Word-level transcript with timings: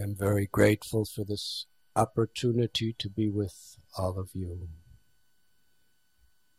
I'm 0.00 0.14
very 0.14 0.46
grateful 0.46 1.04
for 1.04 1.24
this 1.24 1.66
opportunity 1.96 2.94
to 3.00 3.08
be 3.08 3.28
with 3.28 3.76
all 3.96 4.16
of 4.18 4.30
you. 4.32 4.68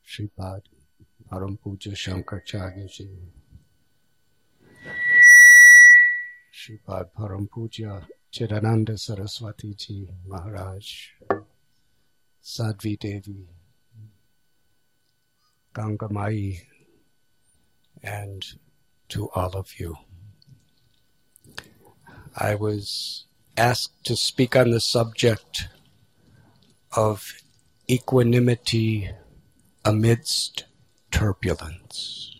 Sripad 0.06 0.64
Param 1.32 1.58
Puja 1.62 1.92
Shankaracharya 1.92 2.92
Ji. 2.92 3.08
Sripad 6.54 7.12
Chidananda 8.34 9.00
Saraswati 9.00 9.74
Ji 9.74 10.10
Maharaj. 10.28 11.12
Sadhvi 12.44 13.00
Devi. 13.00 13.48
Gangamai. 15.74 16.60
And 18.04 18.46
to 19.08 19.30
all 19.30 19.56
of 19.56 19.80
you. 19.80 19.96
I 22.36 22.56
was 22.56 23.26
asked 23.60 24.06
to 24.06 24.16
speak 24.16 24.56
on 24.56 24.72
the 24.72 24.80
subject 24.80 25.68
of 26.96 27.34
equanimity 27.90 29.12
amidst 29.84 30.64
turbulence. 31.12 32.40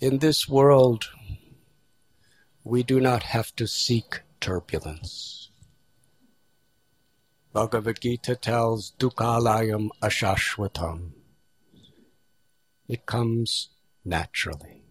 In 0.00 0.18
this 0.18 0.48
world, 0.48 1.10
we 2.64 2.82
do 2.82 3.00
not 3.00 3.22
have 3.24 3.54
to 3.56 3.66
seek 3.66 4.20
turbulence. 4.40 5.50
Bhagavad 7.52 8.00
Gita 8.00 8.36
tells 8.36 8.92
Dukhalayam 8.98 9.88
Ashashvatam. 10.00 11.10
It 12.88 13.04
comes 13.04 13.70
naturally. 14.04 14.87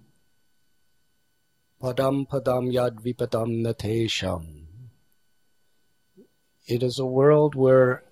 Padam 1.82 2.28
padam 2.28 2.72
yad 2.74 3.02
vipadam 3.02 3.62
natesham. 3.62 4.66
It 6.66 6.84
is 6.84 7.00
a 7.00 7.06
world 7.06 7.56
where 7.56 8.04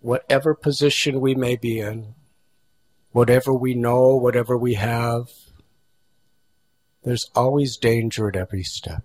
whatever 0.00 0.54
position 0.54 1.20
we 1.20 1.34
may 1.34 1.56
be 1.56 1.80
in, 1.80 2.14
whatever 3.12 3.54
we 3.54 3.74
know, 3.74 4.16
whatever 4.16 4.56
we 4.56 4.74
have, 4.74 5.30
there's 7.04 7.30
always 7.34 7.76
danger 7.76 8.28
at 8.28 8.36
every 8.36 8.62
step. 8.62 9.02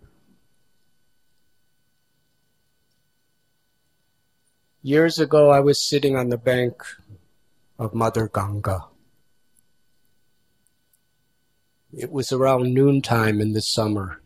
Years 4.81 5.19
ago, 5.19 5.51
I 5.51 5.59
was 5.59 5.87
sitting 5.87 6.15
on 6.15 6.29
the 6.29 6.37
bank 6.37 6.81
of 7.77 7.93
Mother 7.93 8.29
Ganga. 8.29 8.88
It 11.91 12.11
was 12.11 12.31
around 12.31 12.73
noontime 12.73 13.41
in 13.41 13.53
the 13.53 13.61
summer. 13.61 14.21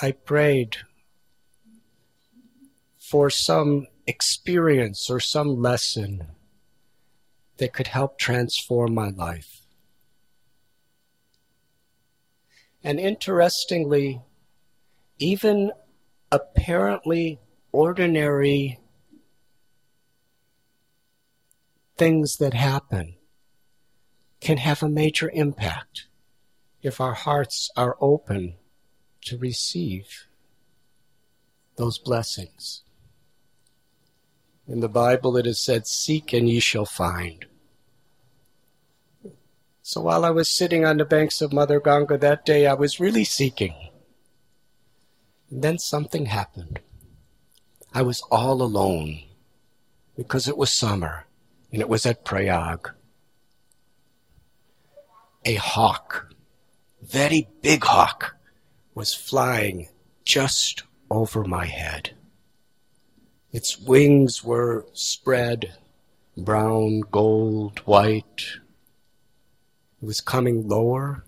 I 0.00 0.12
prayed 0.12 0.78
for 2.98 3.30
some 3.30 3.86
experience 4.06 5.08
or 5.10 5.20
some 5.20 5.60
lesson 5.60 6.26
that 7.58 7.72
could 7.72 7.88
help 7.88 8.18
transform 8.18 8.94
my 8.94 9.10
life. 9.10 9.60
And 12.82 12.98
interestingly, 12.98 14.20
even 15.18 15.70
apparently 16.32 17.38
ordinary 17.70 18.80
things 22.02 22.38
that 22.38 22.52
happen 22.52 23.14
can 24.40 24.56
have 24.56 24.82
a 24.82 24.88
major 24.88 25.30
impact 25.34 26.08
if 26.82 27.00
our 27.00 27.14
hearts 27.14 27.70
are 27.76 27.96
open 28.00 28.54
to 29.20 29.38
receive 29.38 30.26
those 31.76 31.98
blessings. 31.98 32.82
In 34.66 34.80
the 34.80 34.88
Bible, 34.88 35.36
it 35.36 35.46
is 35.46 35.60
said, 35.64 35.86
Seek 35.86 36.32
and 36.32 36.48
ye 36.48 36.58
shall 36.58 36.86
find. 36.86 37.46
So 39.82 40.00
while 40.00 40.24
I 40.24 40.30
was 40.30 40.50
sitting 40.50 40.84
on 40.84 40.96
the 40.96 41.04
banks 41.04 41.40
of 41.40 41.52
Mother 41.52 41.78
Ganga 41.78 42.18
that 42.18 42.44
day, 42.44 42.66
I 42.66 42.74
was 42.74 42.98
really 42.98 43.22
seeking. 43.22 43.76
And 45.52 45.62
then 45.62 45.78
something 45.78 46.26
happened. 46.26 46.80
I 47.94 48.02
was 48.02 48.24
all 48.28 48.60
alone 48.60 49.20
because 50.16 50.48
it 50.48 50.56
was 50.56 50.72
summer 50.72 51.26
and 51.72 51.80
it 51.80 51.88
was 51.88 52.04
at 52.04 52.24
Prayag. 52.24 52.90
A 55.44 55.54
hawk, 55.54 56.32
very 57.00 57.48
big 57.62 57.82
hawk, 57.82 58.36
was 58.94 59.14
flying 59.14 59.88
just 60.24 60.82
over 61.10 61.44
my 61.44 61.66
head. 61.66 62.10
Its 63.50 63.78
wings 63.78 64.44
were 64.44 64.86
spread, 64.92 65.74
brown, 66.36 67.00
gold, 67.10 67.80
white. 67.80 68.44
It 70.00 70.06
was 70.06 70.20
coming 70.20 70.68
lower 70.68 71.24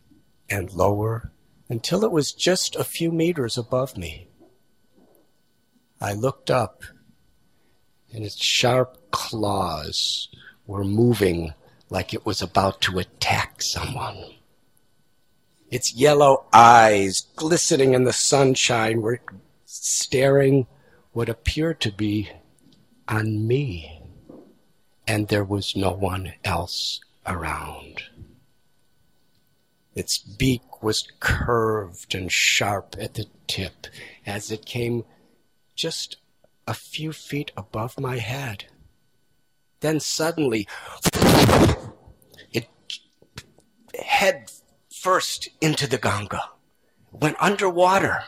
and 0.48 0.72
lower 0.72 1.32
until 1.68 2.04
it 2.04 2.12
was 2.12 2.32
just 2.32 2.76
a 2.76 2.84
few 2.84 3.10
meters 3.10 3.58
above 3.58 3.96
me. 3.96 4.28
I 6.00 6.12
looked 6.12 6.50
up, 6.50 6.82
and 8.12 8.24
its 8.24 8.42
sharp 8.42 9.03
claws 9.14 10.28
were 10.66 10.84
moving 10.84 11.54
like 11.88 12.12
it 12.12 12.26
was 12.26 12.42
about 12.42 12.80
to 12.82 12.98
attack 12.98 13.62
someone. 13.62 14.34
Its 15.70 15.94
yellow 15.94 16.44
eyes, 16.52 17.26
glistening 17.36 17.94
in 17.94 18.02
the 18.02 18.12
sunshine, 18.12 19.00
were 19.00 19.20
staring 19.64 20.66
what 21.12 21.28
appeared 21.28 21.80
to 21.80 21.92
be 21.92 22.28
on 23.06 23.46
me, 23.46 24.02
and 25.06 25.28
there 25.28 25.44
was 25.44 25.76
no 25.76 25.92
one 25.92 26.32
else 26.44 27.00
around. 27.24 28.02
Its 29.94 30.18
beak 30.18 30.82
was 30.82 31.06
curved 31.20 32.14
and 32.16 32.32
sharp 32.32 32.96
at 32.98 33.14
the 33.14 33.26
tip 33.46 33.86
as 34.26 34.50
it 34.50 34.66
came 34.66 35.04
just 35.76 36.16
a 36.66 36.74
few 36.74 37.12
feet 37.12 37.52
above 37.56 38.00
my 38.00 38.18
head. 38.18 38.64
Then 39.84 40.00
suddenly, 40.00 40.66
it 42.50 42.68
head 44.02 44.50
first 44.90 45.50
into 45.60 45.86
the 45.86 45.98
Ganga, 45.98 46.40
went 47.12 47.36
underwater. 47.38 48.24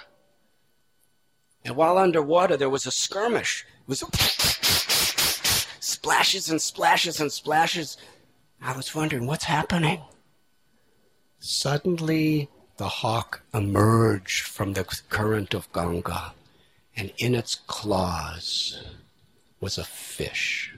And 1.64 1.74
while 1.74 1.96
underwater, 1.96 2.58
there 2.58 2.68
was 2.68 2.84
a 2.84 2.90
skirmish. 2.90 3.64
It 3.80 3.88
was 3.88 4.04
splashes 5.80 6.50
and 6.50 6.60
splashes 6.60 7.20
and 7.22 7.32
splashes. 7.32 7.96
I 8.60 8.76
was 8.76 8.94
wondering, 8.94 9.26
what's 9.26 9.44
happening? 9.44 10.02
Suddenly, 11.38 12.50
the 12.76 12.88
hawk 13.00 13.40
emerged 13.54 14.42
from 14.42 14.74
the 14.74 14.84
current 15.08 15.54
of 15.54 15.72
Ganga, 15.72 16.34
and 16.94 17.14
in 17.16 17.34
its 17.34 17.54
claws 17.54 18.78
was 19.58 19.78
a 19.78 19.84
fish. 19.84 20.74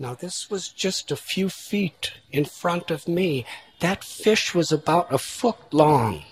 Now, 0.00 0.14
this 0.14 0.48
was 0.48 0.68
just 0.68 1.10
a 1.10 1.16
few 1.16 1.50
feet 1.50 2.12
in 2.32 2.46
front 2.46 2.90
of 2.90 3.06
me. 3.06 3.44
That 3.80 4.02
fish 4.02 4.54
was 4.54 4.72
about 4.72 5.12
a 5.12 5.18
foot 5.18 5.58
long. 5.72 6.24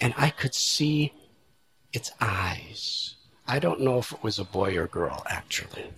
And 0.00 0.14
I 0.16 0.30
could 0.30 0.54
see 0.54 1.12
its 1.92 2.10
eyes. 2.22 3.16
I 3.46 3.58
don't 3.58 3.82
know 3.82 3.98
if 3.98 4.10
it 4.10 4.22
was 4.22 4.38
a 4.38 4.44
boy 4.44 4.74
or 4.78 4.86
girl, 4.86 5.22
actually. 5.28 5.90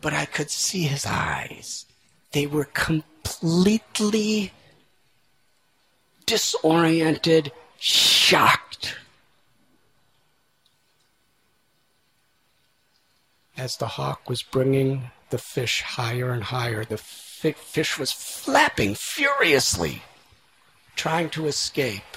But 0.00 0.14
I 0.14 0.24
could 0.24 0.50
see 0.50 0.84
his 0.84 1.04
eyes. 1.04 1.84
They 2.32 2.46
were 2.46 2.64
completely 2.64 4.52
disoriented, 6.24 7.52
shocked. 7.78 8.96
As 13.54 13.76
the 13.76 13.86
hawk 13.86 14.30
was 14.30 14.42
bringing 14.42 15.10
the 15.30 15.38
fish 15.38 15.82
higher 15.82 16.30
and 16.32 16.44
higher. 16.44 16.84
The 16.84 16.98
fi- 16.98 17.52
fish 17.52 17.98
was 17.98 18.12
flapping 18.12 18.94
furiously, 18.94 20.02
trying 20.96 21.30
to 21.30 21.46
escape, 21.46 22.16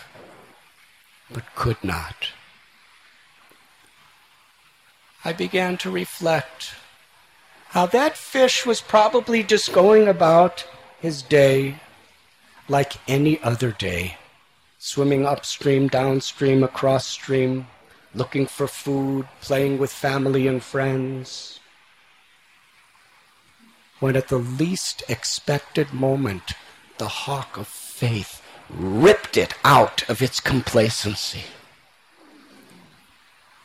but 1.31 1.55
could 1.55 1.83
not. 1.83 2.29
I 5.23 5.33
began 5.33 5.77
to 5.77 5.91
reflect 5.91 6.73
how 7.69 7.85
that 7.87 8.17
fish 8.17 8.65
was 8.65 8.81
probably 8.81 9.43
just 9.43 9.71
going 9.71 10.07
about 10.07 10.67
his 10.99 11.21
day 11.21 11.79
like 12.67 12.93
any 13.07 13.41
other 13.43 13.71
day, 13.71 14.17
swimming 14.77 15.25
upstream, 15.25 15.87
downstream, 15.87 16.63
across 16.63 17.07
stream, 17.07 17.67
looking 18.13 18.45
for 18.45 18.67
food, 18.67 19.27
playing 19.41 19.77
with 19.77 19.91
family 19.91 20.47
and 20.47 20.63
friends 20.63 21.60
when 24.01 24.15
at 24.18 24.27
the 24.30 24.38
least 24.38 25.03
expected 25.07 25.94
moment 25.94 26.53
the 26.98 27.07
hawk 27.07 27.56
of 27.56 27.68
faith 27.68 28.42
ripped 28.68 29.38
it 29.38 29.53
out 29.63 30.09
of 30.09 30.21
its 30.21 30.39
complacency 30.39 31.44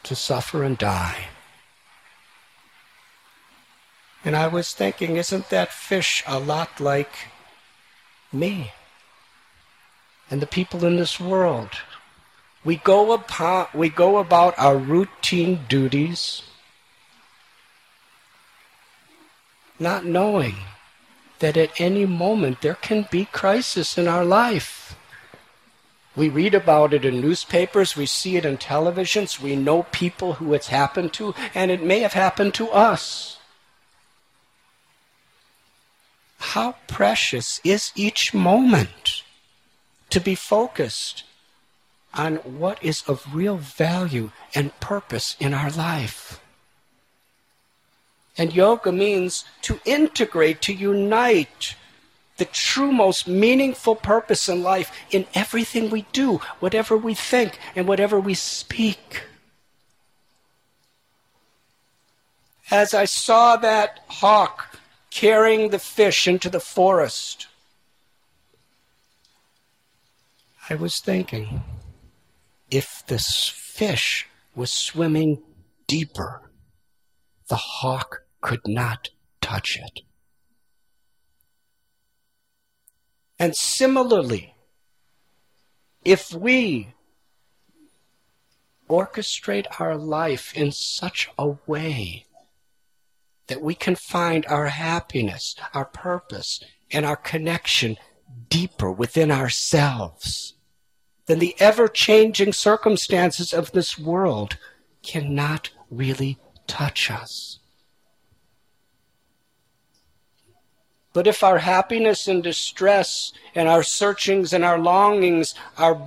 to 0.03 0.15
suffer 0.15 0.63
and 0.63 0.77
die. 0.77 1.29
And 4.25 4.37
I 4.37 4.47
was 4.47 4.75
thinking, 4.75 5.17
isn't 5.17 5.49
that 5.49 5.73
fish 5.73 6.23
a 6.27 6.39
lot 6.39 6.81
like 6.81 7.29
me 8.31 8.73
and 10.31 10.43
the 10.43 10.47
people 10.47 10.85
in 10.85 10.97
this 10.97 11.19
world? 11.19 11.71
We 12.63 12.77
go, 12.77 13.13
upon, 13.13 13.69
we 13.73 13.89
go 13.89 14.19
about 14.19 14.55
our 14.59 14.77
routine 14.77 15.61
duties 15.67 16.43
not 19.79 20.05
knowing 20.05 20.57
that 21.39 21.57
at 21.57 21.81
any 21.81 22.07
moment 22.07 22.63
there 22.63 22.75
can 22.75 23.07
be 23.11 23.27
crisis 23.27 23.99
in 23.99 24.09
our 24.09 24.25
life. 24.25 24.97
We 26.15 26.31
read 26.31 26.55
about 26.55 26.95
it 26.95 27.05
in 27.05 27.21
newspapers, 27.21 27.95
we 27.95 28.07
see 28.07 28.37
it 28.37 28.47
in 28.47 28.57
televisions, 28.57 29.39
we 29.39 29.55
know 29.55 29.83
people 29.93 30.35
who 30.35 30.55
it's 30.55 30.69
happened 30.69 31.13
to, 31.15 31.35
and 31.55 31.71
it 31.71 31.83
may 31.83 32.01
have 32.01 32.15
happened 32.15 32.55
to 32.55 32.71
us. 32.71 33.39
How 36.39 36.77
precious 36.87 37.61
is 37.65 37.93
each 37.95 38.33
moment 38.33 39.23
to 40.09 40.21
be 40.21 40.35
focused 40.35 41.25
on 42.15 42.37
what 42.37 42.83
is 42.83 43.03
of 43.07 43.35
real 43.35 43.57
value 43.57 44.31
and 44.55 44.79
purpose 44.81 45.37
in 45.39 45.53
our 45.53 45.71
life. 45.71 46.41
And 48.39 48.55
yoga 48.55 48.93
means 48.93 49.45
to 49.63 49.81
integrate, 49.85 50.61
to 50.63 50.73
unite 50.73 51.75
the 52.37 52.45
true, 52.45 52.93
most 52.93 53.27
meaningful 53.27 53.97
purpose 53.97 54.49
in 54.49 54.63
life 54.63 54.93
in 55.11 55.27
everything 55.35 55.89
we 55.89 56.03
do, 56.13 56.41
whatever 56.61 56.97
we 56.97 57.15
think, 57.15 57.59
and 57.75 57.89
whatever 57.89 58.21
we 58.21 58.35
speak. 58.35 59.23
As 62.71 62.93
I 62.93 63.05
saw 63.05 63.57
that 63.57 64.01
hawk 64.09 64.79
carrying 65.11 65.71
the 65.71 65.79
fish 65.79 66.29
into 66.29 66.51
the 66.51 66.61
forest, 66.61 67.47
I 70.69 70.75
was 70.75 71.01
thinking 71.01 71.63
if 72.71 73.05
this 73.07 73.49
fish 73.49 74.27
was 74.55 74.73
swimming 74.73 75.43
deeper, 75.87 76.43
the 77.49 77.57
hawk 77.57 78.26
could 78.47 78.69
not 78.69 79.09
touch 79.41 79.77
it. 79.77 80.03
And 83.41 83.57
similarly, 83.57 84.55
if 86.05 86.33
we 86.33 86.95
orchestrate 88.89 89.67
our 89.81 89.97
life 89.97 90.57
in 90.57 90.71
such 90.71 91.29
a 91.37 91.57
way 91.67 92.25
that 93.49 93.61
we 93.61 93.75
can 93.75 93.97
find 93.97 94.47
our 94.47 94.69
happiness, 94.69 95.57
our 95.75 95.85
purpose, 95.85 96.63
and 96.93 97.05
our 97.05 97.17
connection 97.17 97.97
deeper 98.49 98.93
within 98.93 99.33
ourselves, 99.33 100.55
then 101.27 101.41
the 101.41 101.57
ever 101.59 101.89
changing 101.89 102.53
circumstances 102.53 103.53
of 103.53 103.73
this 103.73 103.99
world 103.99 104.57
cannot 105.03 105.71
really 105.91 106.39
touch 106.69 107.11
us. 107.11 107.59
But 111.17 111.27
if 111.27 111.43
our 111.43 111.57
happiness 111.57 112.29
and 112.29 112.43
distress 112.43 113.33
and 113.55 113.71
our 113.71 113.83
searchings 113.83 114.53
and 114.53 114.63
our 114.63 114.79
longings 114.79 115.55
are 115.79 115.99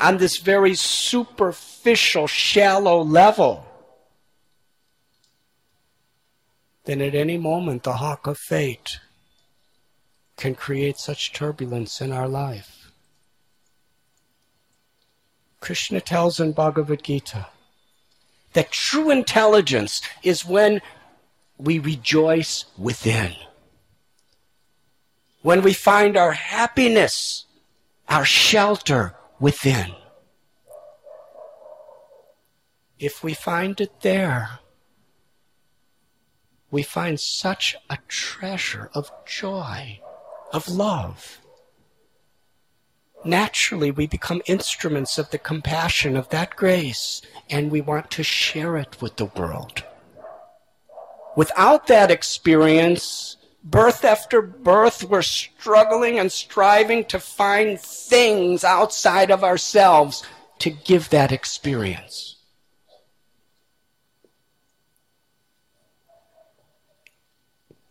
on 0.00 0.16
this 0.16 0.38
very 0.38 0.74
superficial, 0.74 2.26
shallow 2.26 3.00
level, 3.00 3.64
then 6.84 7.00
at 7.00 7.14
any 7.14 7.38
moment 7.38 7.84
the 7.84 7.92
hawk 7.92 8.26
of 8.26 8.38
fate 8.38 8.98
can 10.36 10.56
create 10.56 10.98
such 10.98 11.32
turbulence 11.32 12.00
in 12.00 12.10
our 12.10 12.26
life. 12.26 12.90
Krishna 15.60 16.00
tells 16.00 16.40
in 16.40 16.50
Bhagavad 16.50 17.04
Gita 17.04 17.46
that 18.54 18.72
true 18.72 19.10
intelligence 19.10 20.02
is 20.24 20.44
when 20.44 20.82
we 21.56 21.78
rejoice 21.78 22.64
within 22.76 23.36
when 25.46 25.62
we 25.62 25.72
find 25.72 26.16
our 26.16 26.32
happiness, 26.32 27.44
our 28.08 28.24
shelter 28.24 29.14
within. 29.38 29.94
If 32.98 33.22
we 33.22 33.32
find 33.32 33.80
it 33.80 34.00
there, 34.00 34.58
we 36.72 36.82
find 36.82 37.20
such 37.20 37.76
a 37.88 37.98
treasure 38.08 38.90
of 38.92 39.12
joy, 39.24 40.00
of 40.52 40.68
love. 40.68 41.38
Naturally, 43.24 43.92
we 43.92 44.08
become 44.08 44.42
instruments 44.46 45.16
of 45.16 45.30
the 45.30 45.38
compassion 45.38 46.16
of 46.16 46.28
that 46.30 46.56
grace, 46.56 47.22
and 47.48 47.70
we 47.70 47.80
want 47.80 48.10
to 48.10 48.24
share 48.24 48.76
it 48.76 49.00
with 49.00 49.14
the 49.14 49.26
world. 49.26 49.84
Without 51.36 51.86
that 51.86 52.10
experience, 52.10 53.36
birth 53.70 54.04
after 54.04 54.40
birth, 54.40 55.04
we're 55.04 55.22
struggling 55.22 56.18
and 56.18 56.30
striving 56.30 57.04
to 57.06 57.18
find 57.18 57.80
things 57.80 58.64
outside 58.64 59.30
of 59.30 59.42
ourselves 59.42 60.24
to 60.60 60.70
give 60.70 61.10
that 61.10 61.32
experience. 61.32 62.36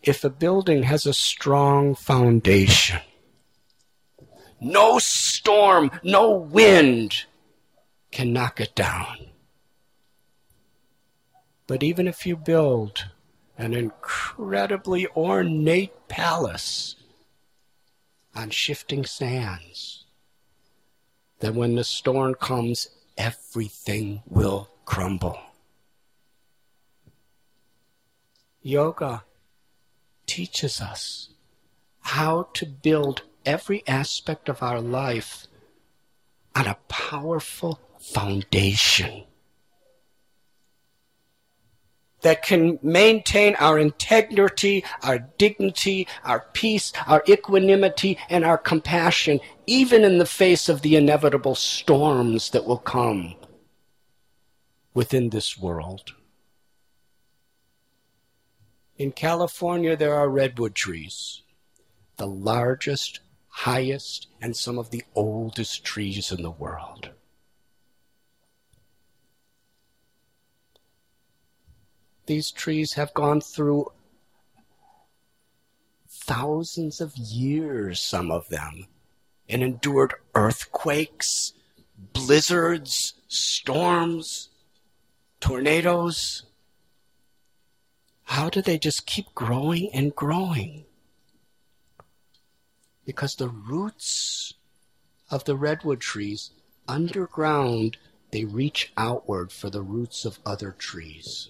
If 0.02 0.24
a 0.24 0.30
building 0.30 0.84
has 0.84 1.06
a 1.06 1.14
strong 1.14 1.96
foundation, 1.96 3.02
no 4.62 5.00
storm, 5.00 5.92
no 6.04 6.32
wind 6.32 7.26
can 8.12 8.32
knock 8.32 8.62
it 8.62 8.76
down. 8.76 9.18
But 11.68 11.82
even 11.82 12.08
if 12.08 12.26
you 12.26 12.38
build 12.38 13.10
an 13.58 13.74
incredibly 13.74 15.08
ornate 15.16 16.08
palace 16.08 16.96
on 18.36 18.50
shifting 18.50 19.06
sands. 19.06 20.06
That 21.40 21.54
when 21.54 21.76
the 21.76 21.84
storm 21.84 22.36
comes, 22.36 22.90
everything 23.18 24.24
will 24.28 24.70
crumble. 24.86 25.40
Yoga 28.62 29.24
teaches 30.26 30.82
us 30.82 31.30
how 32.02 32.50
to 32.54 32.66
build 32.66 33.22
every 33.46 33.84
aspect 33.88 34.50
of 34.50 34.64
our 34.64 34.82
life 34.82 35.48
on 36.56 36.68
a 36.68 36.78
powerful 36.88 37.80
foundation 38.00 39.24
that 42.26 42.42
can 42.42 42.80
maintain 42.82 43.54
our 43.60 43.78
integrity, 43.78 44.84
our 45.04 45.20
dignity, 45.38 46.08
our 46.24 46.48
peace, 46.54 46.92
our 47.06 47.24
equanimity, 47.30 48.18
and 48.32 48.44
our 48.44 48.58
compassion, 48.58 49.40
even 49.68 50.04
in 50.04 50.18
the 50.18 50.26
face 50.26 50.68
of 50.68 50.82
the 50.82 50.96
inevitable 50.96 51.54
storms 51.54 52.50
that 52.50 52.66
will 52.66 52.80
come 52.80 53.36
within 54.96 55.30
this 55.30 55.56
world. 55.56 56.16
In 58.98 59.12
California, 59.12 59.96
there 59.96 60.16
are 60.16 60.28
redwood 60.28 60.74
trees, 60.74 61.44
the 62.18 62.26
largest, 62.26 63.20
highest, 63.50 64.30
and 64.42 64.58
some 64.58 64.80
of 64.80 64.90
the 64.90 65.04
oldest 65.14 65.84
trees 65.84 66.32
in 66.32 66.42
the 66.42 66.50
world. 66.50 67.12
These 72.26 72.52
trees 72.52 72.94
have 72.94 73.14
gone 73.14 73.42
through 73.42 73.92
thousands 76.10 77.00
of 77.00 77.16
years, 77.18 78.00
some 78.00 78.32
of 78.32 78.50
them, 78.50 78.88
and 79.48 79.62
endured 79.62 80.16
earthquakes, 80.34 81.54
blizzards, 82.14 83.14
storms, 83.28 84.50
tornadoes. 85.40 86.44
How 88.24 88.50
do 88.50 88.62
they 88.62 88.80
just 88.80 89.06
keep 89.06 89.36
growing 89.36 89.92
and 89.94 90.16
growing? 90.16 90.86
Because 93.06 93.36
the 93.36 93.50
roots 93.50 94.56
of 95.30 95.44
the 95.44 95.56
redwood 95.56 96.02
trees 96.02 96.50
underground, 96.88 97.98
they 98.32 98.46
reach 98.46 98.92
outward 98.98 99.52
for 99.52 99.70
the 99.70 99.84
roots 99.84 100.26
of 100.26 100.40
other 100.44 100.72
trees. 100.72 101.50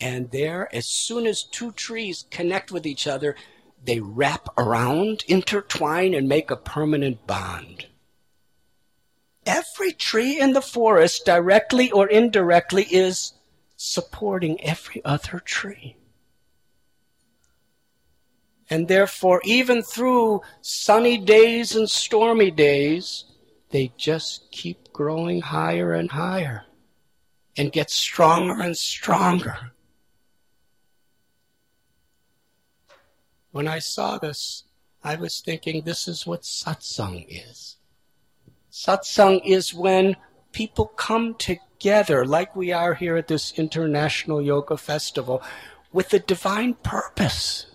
And 0.00 0.30
there, 0.30 0.74
as 0.74 0.86
soon 0.86 1.26
as 1.26 1.42
two 1.42 1.72
trees 1.72 2.26
connect 2.30 2.70
with 2.70 2.86
each 2.86 3.06
other, 3.06 3.34
they 3.84 4.00
wrap 4.00 4.48
around, 4.56 5.24
intertwine, 5.26 6.14
and 6.14 6.28
make 6.28 6.50
a 6.50 6.56
permanent 6.56 7.26
bond. 7.26 7.86
Every 9.44 9.92
tree 9.92 10.38
in 10.38 10.52
the 10.52 10.60
forest, 10.60 11.24
directly 11.24 11.90
or 11.90 12.06
indirectly, 12.06 12.84
is 12.84 13.32
supporting 13.76 14.60
every 14.60 15.04
other 15.04 15.40
tree. 15.40 15.96
And 18.70 18.86
therefore, 18.86 19.40
even 19.44 19.82
through 19.82 20.42
sunny 20.60 21.16
days 21.16 21.74
and 21.74 21.88
stormy 21.88 22.50
days, 22.50 23.24
they 23.70 23.92
just 23.96 24.50
keep 24.50 24.92
growing 24.92 25.40
higher 25.40 25.94
and 25.94 26.10
higher 26.10 26.64
and 27.56 27.72
get 27.72 27.90
stronger 27.90 28.60
and 28.60 28.76
stronger. 28.76 29.72
When 33.58 33.66
I 33.66 33.80
saw 33.80 34.18
this, 34.18 34.62
I 35.02 35.16
was 35.16 35.40
thinking 35.40 35.82
this 35.82 36.06
is 36.06 36.24
what 36.24 36.42
satsang 36.42 37.26
is. 37.28 37.74
Satsang 38.70 39.44
is 39.44 39.74
when 39.74 40.14
people 40.52 40.86
come 40.86 41.34
together, 41.34 42.24
like 42.24 42.54
we 42.54 42.70
are 42.70 42.94
here 42.94 43.16
at 43.16 43.26
this 43.26 43.52
International 43.58 44.40
Yoga 44.40 44.76
Festival, 44.76 45.42
with 45.92 46.14
a 46.14 46.20
divine 46.20 46.74
purpose. 46.74 47.66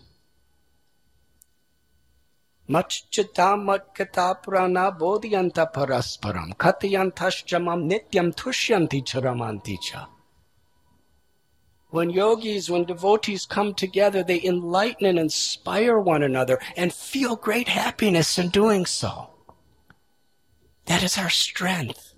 Nityam 7.89 8.31
tushyanti. 8.33 9.03
When 11.93 12.09
yogis, 12.09 12.71
when 12.71 12.85
devotees 12.85 13.45
come 13.45 13.75
together, 13.75 14.23
they 14.23 14.43
enlighten 14.43 15.05
and 15.05 15.19
inspire 15.19 15.99
one 15.99 16.23
another 16.23 16.59
and 16.75 16.91
feel 16.91 17.35
great 17.35 17.67
happiness 17.67 18.39
in 18.39 18.49
doing 18.49 18.87
so. 18.87 19.29
That 20.85 21.03
is 21.03 21.19
our 21.19 21.29
strength. 21.29 22.15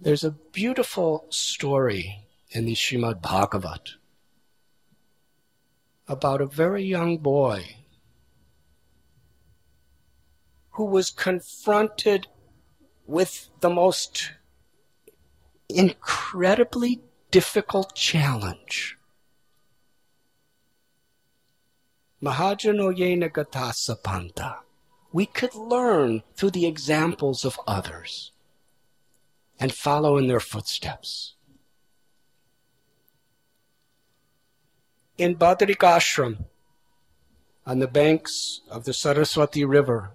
There's 0.00 0.24
a 0.24 0.32
beautiful 0.32 1.26
story 1.28 2.26
in 2.50 2.64
the 2.64 2.74
Shrimad 2.74 3.22
Bhagavat 3.22 3.90
about 6.08 6.40
a 6.40 6.46
very 6.46 6.82
young 6.82 7.18
boy 7.18 7.76
who 10.70 10.86
was 10.86 11.12
confronted 11.12 12.26
with 13.06 13.50
the 13.60 13.70
most 13.70 14.32
incredibly 15.68 17.00
difficult 17.30 17.94
challenge. 17.94 18.98
Mahajanoyena 22.22 23.30
Gatasapanta. 23.30 24.58
We 25.12 25.26
could 25.26 25.54
learn 25.54 26.22
through 26.36 26.50
the 26.50 26.66
examples 26.66 27.44
of 27.44 27.60
others 27.66 28.32
and 29.60 29.72
follow 29.72 30.16
in 30.16 30.26
their 30.26 30.40
footsteps. 30.40 31.34
In 35.16 35.36
Badrikashram, 35.36 36.46
on 37.66 37.78
the 37.78 37.86
banks 37.86 38.62
of 38.70 38.84
the 38.84 38.92
Saraswati 38.92 39.64
River, 39.64 40.10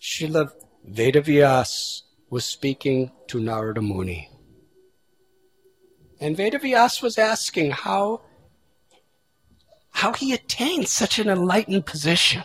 Srila 0.00 0.50
Vedavyas 0.88 2.02
was 2.28 2.44
speaking 2.44 3.12
to 3.28 3.40
Narada 3.40 3.80
Muni. 3.80 4.35
And 6.20 6.36
Vedavyas 6.36 7.02
was 7.02 7.18
asking 7.18 7.72
how, 7.72 8.22
how 9.90 10.12
he 10.12 10.32
attained 10.32 10.88
such 10.88 11.18
an 11.18 11.28
enlightened 11.28 11.86
position. 11.86 12.44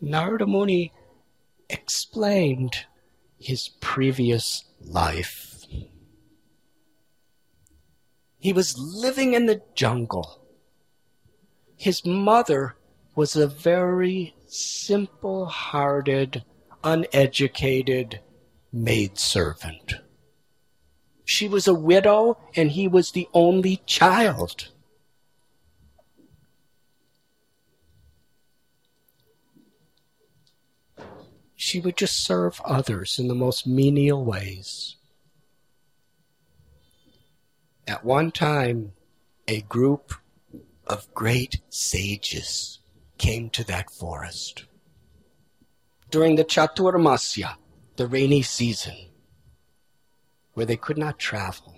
Narada 0.00 0.46
Muni 0.46 0.92
explained 1.68 2.86
his 3.38 3.68
previous 3.80 4.64
life. 4.80 5.64
He 8.38 8.52
was 8.52 8.78
living 8.78 9.34
in 9.34 9.46
the 9.46 9.62
jungle. 9.74 10.42
His 11.76 12.04
mother 12.04 12.76
was 13.14 13.36
a 13.36 13.46
very 13.46 14.34
simple 14.46 15.46
hearted, 15.46 16.44
uneducated 16.82 18.20
maidservant. 18.72 19.94
She 21.30 21.46
was 21.46 21.68
a 21.68 21.74
widow 21.74 22.38
and 22.56 22.72
he 22.72 22.88
was 22.88 23.12
the 23.12 23.28
only 23.32 23.82
child. 23.86 24.72
She 31.54 31.78
would 31.78 31.96
just 31.96 32.24
serve 32.24 32.60
others 32.64 33.16
in 33.16 33.28
the 33.28 33.36
most 33.36 33.64
menial 33.64 34.24
ways. 34.24 34.96
At 37.86 38.04
one 38.04 38.32
time, 38.32 38.94
a 39.46 39.60
group 39.60 40.14
of 40.84 41.14
great 41.14 41.60
sages 41.68 42.80
came 43.18 43.50
to 43.50 43.62
that 43.68 43.88
forest. 43.88 44.64
During 46.10 46.34
the 46.34 46.44
Chaturmasya, 46.44 47.54
the 47.94 48.08
rainy 48.08 48.42
season, 48.42 49.09
where 50.60 50.66
they 50.66 50.76
could 50.76 50.98
not 50.98 51.18
travel. 51.18 51.74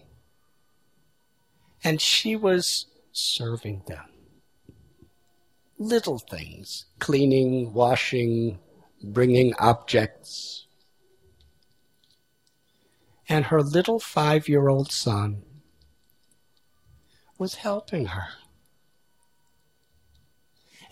And 1.85 2.01
she 2.01 2.35
was 2.35 2.87
serving 3.13 3.85
them. 3.87 4.07
Little 5.79 6.19
things, 6.19 6.87
cleaning, 6.99 7.75
washing, 7.75 8.59
bringing 9.01 9.55
objects. 9.61 10.67
And 13.29 13.45
her 13.45 13.63
little 13.63 14.01
five 14.01 14.49
year 14.49 14.67
old 14.69 14.91
son 14.91 15.45
was 17.39 17.55
helping 17.55 18.07
her. 18.07 18.31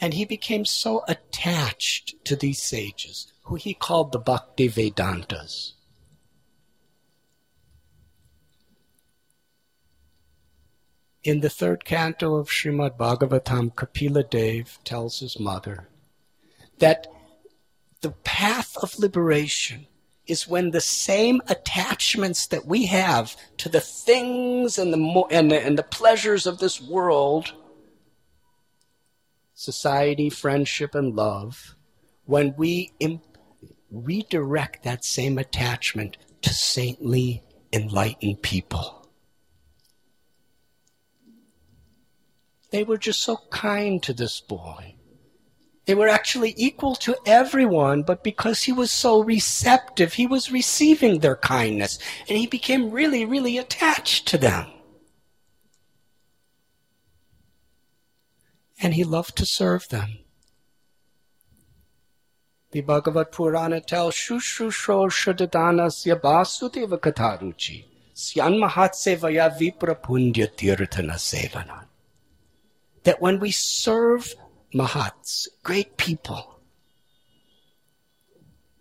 And 0.01 0.15
he 0.15 0.25
became 0.25 0.65
so 0.65 1.03
attached 1.09 2.25
to 2.27 2.37
these 2.37 2.63
sages, 2.63 3.33
who 3.47 3.57
he 3.57 3.75
called 3.75 4.13
the 4.13 4.21
Bhakti 4.21 4.69
Vedantas. 4.69 5.73
In 11.23 11.41
the 11.41 11.51
third 11.51 11.85
canto 11.85 12.37
of 12.37 12.49
Srimad 12.49 12.97
Bhagavatam, 12.97 13.77
Kapila 13.77 14.25
Dev 14.25 14.79
tells 14.85 15.21
his 15.21 15.39
mother 15.39 15.89
that 16.79 17.07
the 18.01 18.13
path 18.25 18.75
of 18.83 18.99
liberation 18.99 19.87
is 20.27 20.49
when 20.49 20.71
the 20.71 20.81
same 20.81 21.43
attachments 21.49 22.47
that 22.47 22.65
we 22.65 22.87
have 22.87 23.37
to 23.59 23.69
the 23.69 23.81
things 23.81 24.79
and 24.79 24.95
the, 24.95 25.25
and 25.31 25.51
the, 25.51 25.61
and 25.61 25.77
the 25.77 25.83
pleasures 25.83 26.47
of 26.47 26.59
this 26.59 26.81
world 26.81 27.53
society, 29.53 30.31
friendship, 30.31 30.95
and 30.95 31.15
love, 31.15 31.77
when 32.25 32.55
we 32.57 32.95
imp- 32.99 33.37
redirect 33.91 34.85
that 34.85 35.05
same 35.05 35.37
attachment 35.37 36.17
to 36.41 36.55
saintly, 36.55 37.43
enlightened 37.71 38.41
people. 38.41 39.00
They 42.71 42.85
were 42.85 42.99
just 42.99 43.21
so 43.21 43.39
kind 43.51 44.03
to 44.03 44.13
this 44.13 44.41
boy. 44.41 44.95
They 45.87 45.95
were 45.95 46.09
actually 46.09 46.55
equal 46.57 46.95
to 46.97 47.17
everyone, 47.27 48.03
but 48.03 48.23
because 48.23 48.63
he 48.63 48.73
was 48.73 48.93
so 48.93 49.23
receptive, 49.23 50.13
he 50.15 50.27
was 50.27 50.53
receiving 50.53 51.19
their 51.19 51.37
kindness, 51.37 51.99
and 52.29 52.39
he 52.39 52.47
became 52.47 52.91
really, 52.91 53.25
really 53.25 53.59
attached 53.59 54.29
to 54.29 54.39
them. 54.39 54.67
and 58.81 58.95
he 58.95 59.05
loved 59.05 59.37
to 59.37 59.47
serve 59.47 59.89
them. 59.89 60.19
The 62.73 62.81
Bhagavad 62.81 63.33
Purana 63.33 63.81
tells 63.81 64.15
Shushushro 64.15 65.11
Shadadanasya 65.11 66.21
Vasudeva 66.21 66.99
Kataruchi 66.99 67.85
Syanmahatsevaya 68.15 69.59
Viprapundya 69.59 70.49
Tirthana 70.55 71.17
Sevana. 71.17 71.87
That 73.05 73.21
when 73.21 73.41
we 73.41 73.51
serve 73.51 74.35
Mahats, 74.75 75.49
great 75.63 75.97
people, 75.97 76.61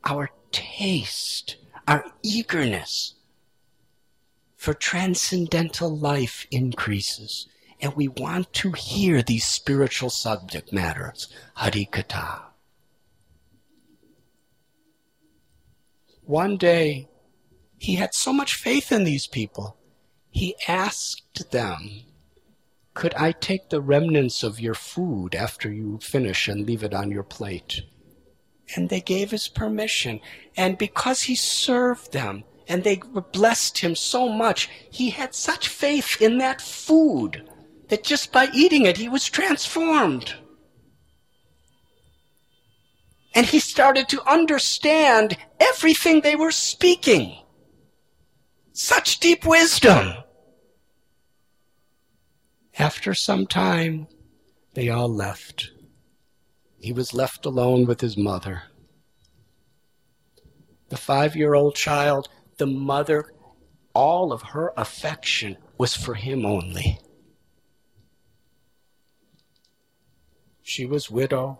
our 0.03 0.29
taste, 0.51 1.55
our 1.87 2.05
eagerness 2.21 3.15
for 4.55 4.73
transcendental 4.73 5.95
life 5.95 6.45
increases 6.51 7.47
and 7.81 7.93
we 7.95 8.07
want 8.07 8.51
to 8.53 8.71
hear 8.73 9.21
these 9.21 9.45
spiritual 9.45 10.09
subject 10.09 10.73
matters. 10.73 11.27
Harikatha. 11.57 12.41
One 16.23 16.57
day, 16.57 17.07
he 17.77 17.95
had 17.95 18.13
so 18.13 18.33
much 18.33 18.53
faith 18.55 18.91
in 18.91 19.03
these 19.03 19.27
people. 19.27 19.77
he 20.31 20.55
asked 20.67 21.49
them, 21.49 22.03
Could 22.99 23.15
I 23.15 23.31
take 23.31 23.69
the 23.69 23.79
remnants 23.79 24.43
of 24.43 24.59
your 24.59 24.73
food 24.73 25.33
after 25.33 25.71
you 25.71 25.99
finish 26.01 26.49
and 26.49 26.65
leave 26.65 26.83
it 26.83 26.93
on 26.93 27.09
your 27.09 27.23
plate? 27.23 27.83
And 28.75 28.89
they 28.89 28.99
gave 28.99 29.31
his 29.31 29.47
permission. 29.47 30.19
And 30.57 30.77
because 30.77 31.21
he 31.21 31.35
served 31.35 32.11
them 32.11 32.43
and 32.67 32.83
they 32.83 33.01
blessed 33.31 33.77
him 33.77 33.95
so 33.95 34.27
much, 34.27 34.69
he 34.91 35.11
had 35.11 35.33
such 35.33 35.69
faith 35.69 36.21
in 36.21 36.39
that 36.39 36.59
food 36.59 37.49
that 37.87 38.03
just 38.03 38.33
by 38.33 38.49
eating 38.53 38.85
it, 38.85 38.97
he 38.97 39.07
was 39.07 39.29
transformed. 39.29 40.33
And 43.33 43.45
he 43.45 43.61
started 43.61 44.09
to 44.09 44.29
understand 44.29 45.37
everything 45.57 46.19
they 46.19 46.35
were 46.35 46.51
speaking. 46.51 47.37
Such 48.73 49.21
deep 49.21 49.45
wisdom. 49.45 50.15
After 52.79 53.13
some 53.13 53.45
time, 53.45 54.07
they 54.73 54.87
all 54.87 55.13
left. 55.13 55.71
He 56.79 56.93
was 56.93 57.13
left 57.13 57.45
alone 57.45 57.85
with 57.85 57.99
his 57.99 58.15
mother. 58.15 58.63
The 60.87 60.95
five 60.95 61.35
year 61.35 61.55
old 61.55 61.75
child, 61.75 62.29
the 62.57 62.65
mother, 62.65 63.33
all 63.93 64.31
of 64.31 64.41
her 64.41 64.71
affection 64.77 65.57
was 65.77 65.93
for 65.93 66.13
him 66.13 66.45
only. 66.45 67.01
She 70.63 70.85
was 70.85 71.11
widow. 71.11 71.59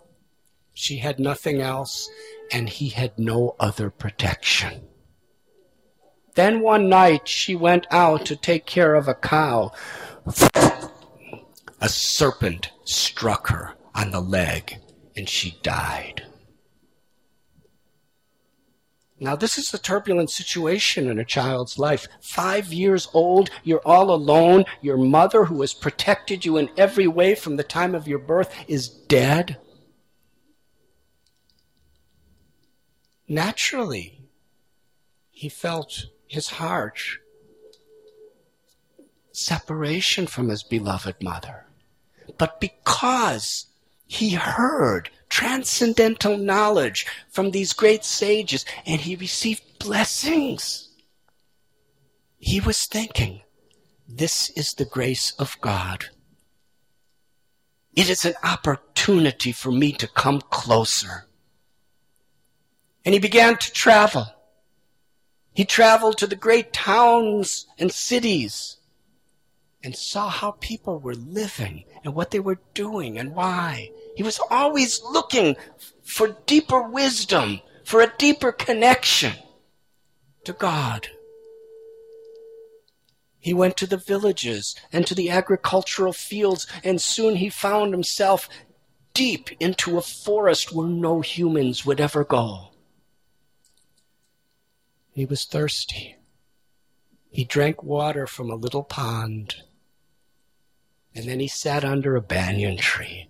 She 0.73 0.99
had 0.99 1.19
nothing 1.19 1.59
else, 1.59 2.09
and 2.49 2.69
he 2.69 2.89
had 2.89 3.19
no 3.19 3.57
other 3.59 3.89
protection. 3.89 4.87
Then 6.35 6.61
one 6.61 6.87
night 6.87 7.27
she 7.27 7.55
went 7.55 7.87
out 7.91 8.25
to 8.27 8.37
take 8.37 8.65
care 8.65 8.95
of 8.95 9.09
a 9.09 9.15
cow. 9.15 9.73
A 11.81 11.89
serpent 11.89 12.71
struck 12.83 13.47
her 13.47 13.75
on 13.95 14.11
the 14.11 14.19
leg 14.19 14.77
and 15.15 15.29
she 15.29 15.57
died. 15.63 16.23
Now, 19.21 19.35
this 19.35 19.57
is 19.57 19.73
a 19.73 19.77
turbulent 19.77 20.29
situation 20.29 21.09
in 21.09 21.19
a 21.19 21.25
child's 21.25 21.77
life. 21.77 22.07
Five 22.21 22.71
years 22.71 23.09
old, 23.13 23.49
you're 23.63 23.85
all 23.85 24.11
alone. 24.11 24.63
Your 24.81 24.97
mother, 24.97 25.45
who 25.45 25.59
has 25.59 25.73
protected 25.73 26.45
you 26.45 26.55
in 26.55 26.69
every 26.77 27.07
way 27.07 27.35
from 27.35 27.57
the 27.57 27.63
time 27.63 27.95
of 27.95 28.07
your 28.07 28.19
birth, 28.19 28.53
is 28.67 28.87
dead. 28.87 29.57
Naturally, 33.27 34.21
he 35.31 35.49
felt 35.49 36.05
his 36.27 36.51
heart 36.51 36.99
separation 39.33 40.27
from 40.27 40.47
his 40.47 40.63
beloved 40.63 41.21
mother. 41.21 41.68
But 42.37 42.59
because 42.59 43.65
he 44.07 44.31
heard 44.31 45.09
transcendental 45.29 46.37
knowledge 46.37 47.05
from 47.29 47.51
these 47.51 47.73
great 47.73 48.03
sages 48.03 48.65
and 48.85 48.99
he 48.99 49.15
received 49.15 49.61
blessings. 49.79 50.89
He 52.39 52.59
was 52.59 52.85
thinking, 52.85 53.41
this 54.07 54.49
is 54.51 54.73
the 54.73 54.85
grace 54.85 55.31
of 55.37 55.61
God. 55.61 56.05
It 57.95 58.09
is 58.09 58.25
an 58.25 58.33
opportunity 58.43 59.51
for 59.51 59.71
me 59.71 59.91
to 59.93 60.07
come 60.07 60.41
closer. 60.41 61.27
And 63.05 63.13
he 63.13 63.19
began 63.19 63.57
to 63.57 63.71
travel. 63.71 64.25
He 65.53 65.65
traveled 65.65 66.17
to 66.17 66.27
the 66.27 66.35
great 66.35 66.73
towns 66.73 67.67
and 67.77 67.91
cities 67.91 68.77
and 69.83 69.95
saw 69.95 70.29
how 70.29 70.51
people 70.59 70.99
were 70.99 71.15
living 71.15 71.85
and 72.03 72.13
what 72.13 72.31
they 72.31 72.39
were 72.39 72.59
doing 72.73 73.17
and 73.17 73.33
why. 73.33 73.91
He 74.15 74.23
was 74.23 74.39
always 74.49 75.01
looking 75.03 75.55
for 76.03 76.37
deeper 76.45 76.81
wisdom, 76.81 77.61
for 77.83 78.01
a 78.01 78.13
deeper 78.17 78.51
connection 78.51 79.33
to 80.43 80.53
God. 80.53 81.07
He 83.39 83.53
went 83.53 83.77
to 83.77 83.87
the 83.87 83.97
villages 83.97 84.75
and 84.91 85.07
to 85.07 85.15
the 85.15 85.29
agricultural 85.29 86.13
fields, 86.13 86.67
and 86.83 87.01
soon 87.01 87.37
he 87.37 87.49
found 87.49 87.93
himself 87.93 88.49
deep 89.13 89.49
into 89.59 89.97
a 89.97 90.01
forest 90.01 90.73
where 90.73 90.87
no 90.87 91.21
humans 91.21 91.85
would 91.85 92.01
ever 92.01 92.23
go. 92.23 92.71
He 95.13 95.25
was 95.25 95.45
thirsty. 95.45 96.17
He 97.29 97.45
drank 97.45 97.81
water 97.83 98.27
from 98.27 98.49
a 98.49 98.55
little 98.55 98.83
pond, 98.83 99.55
and 101.19 101.27
then 101.27 101.41
he 101.41 101.49
sat 101.49 101.83
under 101.83 102.15
a 102.15 102.21
banyan 102.21 102.77
tree 102.77 103.27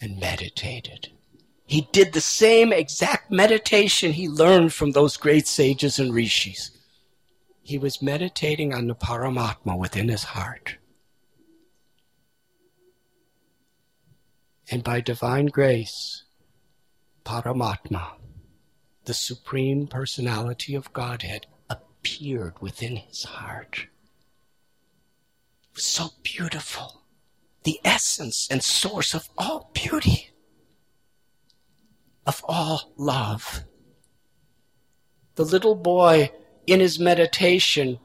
and 0.00 0.18
meditated. 0.18 1.08
He 1.64 1.82
did 1.92 2.12
the 2.12 2.20
same 2.20 2.72
exact 2.72 3.30
meditation 3.30 4.14
he 4.14 4.28
learned 4.28 4.72
from 4.74 4.90
those 4.90 5.16
great 5.16 5.46
sages 5.46 6.00
and 6.00 6.12
rishis. 6.12 6.72
He 7.62 7.78
was 7.78 8.02
meditating 8.02 8.74
on 8.74 8.88
the 8.88 8.96
Paramatma 8.96 9.78
within 9.78 10.08
his 10.08 10.24
heart. 10.24 10.78
And 14.68 14.82
by 14.82 15.00
divine 15.00 15.46
grace, 15.46 16.24
Paramatma, 17.24 18.14
the 19.04 19.14
Supreme 19.14 19.86
Personality 19.86 20.74
of 20.74 20.92
Godhead, 20.92 21.46
appeared 21.70 22.60
within 22.60 22.96
his 22.96 23.22
heart. 23.22 23.86
So 25.78 26.10
beautiful 26.22 26.98
the 27.68 27.80
essence 27.84 28.48
and 28.50 28.62
source 28.62 29.12
of 29.12 29.28
all 29.36 29.70
beauty, 29.74 30.30
of 32.26 32.42
all 32.48 32.92
love. 32.96 33.64
The 35.34 35.44
little 35.44 35.74
boy 35.74 36.30
in 36.66 36.80
his 36.80 36.98
meditation 36.98 37.98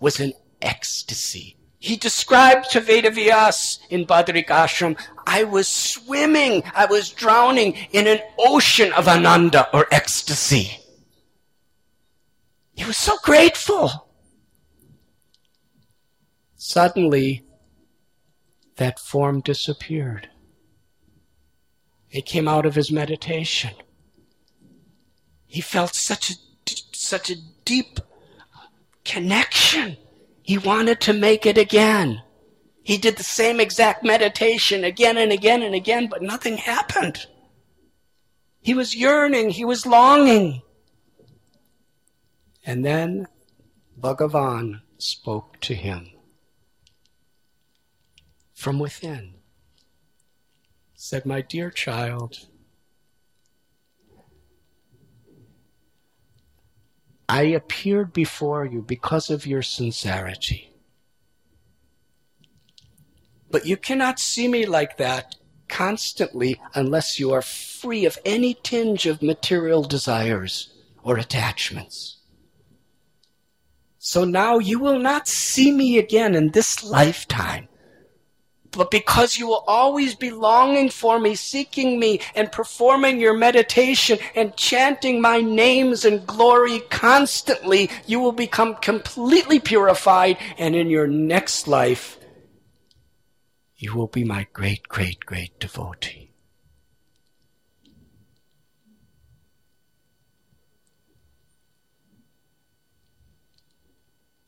was 0.00 0.18
in 0.18 0.32
ecstasy. 0.60 1.56
He 1.78 1.96
described 1.96 2.70
to 2.70 2.80
Vedavyas 2.80 3.78
in 3.90 4.06
Badrik 4.06 4.48
Ashram, 4.48 5.00
I 5.24 5.44
was 5.44 5.68
swimming, 5.68 6.64
I 6.74 6.86
was 6.86 7.10
drowning 7.10 7.76
in 7.92 8.06
an 8.06 8.20
ocean 8.38 8.92
of 8.92 9.06
ananda 9.06 9.68
or 9.72 9.86
ecstasy. 9.92 10.78
He 12.74 12.84
was 12.84 12.96
so 12.96 13.16
grateful. 13.22 14.08
Suddenly, 16.64 17.44
that 18.76 19.00
form 19.00 19.40
disappeared. 19.40 20.28
It 22.08 22.24
came 22.24 22.46
out 22.46 22.66
of 22.66 22.76
his 22.76 22.92
meditation. 22.92 23.72
He 25.44 25.60
felt 25.60 25.96
such 25.96 26.30
a, 26.30 26.34
such 26.92 27.30
a 27.30 27.42
deep 27.64 27.98
connection. 29.04 29.96
He 30.40 30.56
wanted 30.56 31.00
to 31.00 31.12
make 31.12 31.46
it 31.46 31.58
again. 31.58 32.22
He 32.84 32.96
did 32.96 33.16
the 33.16 33.24
same 33.24 33.58
exact 33.58 34.04
meditation 34.04 34.84
again 34.84 35.18
and 35.18 35.32
again 35.32 35.62
and 35.62 35.74
again, 35.74 36.06
but 36.06 36.22
nothing 36.22 36.58
happened. 36.58 37.26
He 38.60 38.72
was 38.72 38.94
yearning, 38.94 39.50
he 39.50 39.64
was 39.64 39.84
longing. 39.84 40.62
And 42.64 42.84
then 42.84 43.26
Bhagavan 44.00 44.82
spoke 44.96 45.58
to 45.62 45.74
him 45.74 46.12
from 48.62 48.78
within. 48.78 49.34
Said, 50.94 51.26
My 51.26 51.40
dear 51.40 51.68
child, 51.68 52.46
I 57.28 57.42
appeared 57.42 58.12
before 58.12 58.64
you 58.64 58.80
because 58.80 59.30
of 59.30 59.48
your 59.48 59.62
sincerity. 59.62 60.72
But 63.50 63.66
you 63.66 63.76
cannot 63.76 64.20
see 64.20 64.46
me 64.46 64.64
like 64.64 64.96
that 64.96 65.34
constantly 65.68 66.60
unless 66.72 67.18
you 67.18 67.32
are 67.32 67.42
free 67.42 68.04
of 68.04 68.16
any 68.24 68.54
tinge 68.54 69.06
of 69.06 69.22
material 69.22 69.82
desires 69.82 70.72
or 71.02 71.18
attachments. 71.18 72.18
So 73.98 74.24
now 74.24 74.58
you 74.58 74.78
will 74.78 75.00
not 75.00 75.26
see 75.26 75.72
me 75.72 75.98
again 75.98 76.36
in 76.36 76.50
this 76.50 76.84
lifetime 76.84 77.66
but 78.72 78.90
because 78.90 79.38
you 79.38 79.46
will 79.46 79.64
always 79.66 80.14
be 80.14 80.30
longing 80.30 80.88
for 80.88 81.20
me, 81.20 81.34
seeking 81.34 82.00
me, 82.00 82.20
and 82.34 82.50
performing 82.50 83.20
your 83.20 83.34
meditation 83.34 84.18
and 84.34 84.56
chanting 84.56 85.20
my 85.20 85.40
names 85.40 86.04
and 86.04 86.26
glory 86.26 86.80
constantly, 86.90 87.90
you 88.06 88.18
will 88.18 88.32
become 88.32 88.74
completely 88.76 89.60
purified, 89.60 90.38
and 90.58 90.74
in 90.74 90.88
your 90.88 91.06
next 91.06 91.68
life, 91.68 92.18
you 93.76 93.94
will 93.94 94.06
be 94.06 94.24
my 94.24 94.46
great, 94.52 94.88
great, 94.88 95.20
great 95.26 95.58
devotee. 95.60 96.30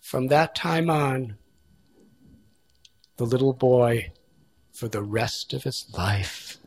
From 0.01 0.29
that 0.29 0.55
time 0.55 0.89
on, 0.89 1.37
the 3.17 3.27
little 3.27 3.53
boy, 3.53 4.13
for 4.73 4.89
the 4.89 5.03
rest 5.03 5.53
of 5.53 5.65
his 5.65 5.87
life, 5.97 6.59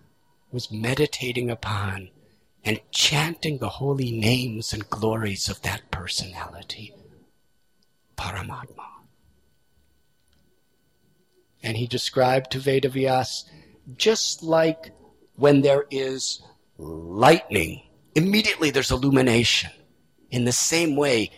was 0.51 0.71
meditating 0.71 1.49
upon 1.49 2.09
and 2.63 2.79
chanting 2.91 3.57
the 3.57 3.69
holy 3.69 4.11
names 4.11 4.73
and 4.73 4.89
glories 4.89 5.49
of 5.49 5.61
that 5.61 5.89
personality, 5.91 6.93
Paramatma. 8.17 8.85
And 11.63 11.77
he 11.77 11.87
described 11.87 12.51
to 12.51 12.59
Vedavyas 12.59 13.43
just 13.95 14.43
like 14.43 14.91
when 15.35 15.61
there 15.61 15.85
is 15.91 16.41
lightning, 16.77 17.83
immediately 18.15 18.69
there's 18.69 18.91
illumination. 18.91 19.71
In 20.29 20.45
the 20.45 20.51
same 20.51 20.95
way, 20.95 21.31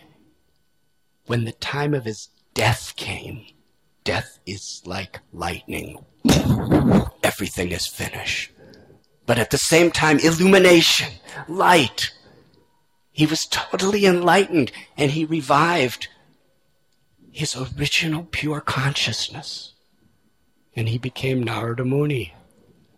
when 1.26 1.44
the 1.44 1.52
time 1.52 1.94
of 1.94 2.04
his 2.04 2.28
death 2.54 2.94
came, 2.96 3.44
death 4.04 4.38
is 4.46 4.82
like 4.84 5.20
lightning. 5.32 6.04
Everything 7.22 7.72
is 7.72 7.86
finished 7.86 8.52
but 9.30 9.38
at 9.38 9.50
the 9.50 9.58
same 9.58 9.92
time, 9.92 10.18
illumination, 10.18 11.08
light. 11.46 12.12
He 13.12 13.26
was 13.26 13.46
totally 13.46 14.04
enlightened 14.04 14.72
and 14.96 15.12
he 15.12 15.24
revived 15.24 16.08
his 17.30 17.54
original 17.54 18.24
pure 18.24 18.60
consciousness. 18.60 19.74
And 20.74 20.88
he 20.88 20.98
became 20.98 21.44
Narada 21.44 21.84
Muni, 21.84 22.34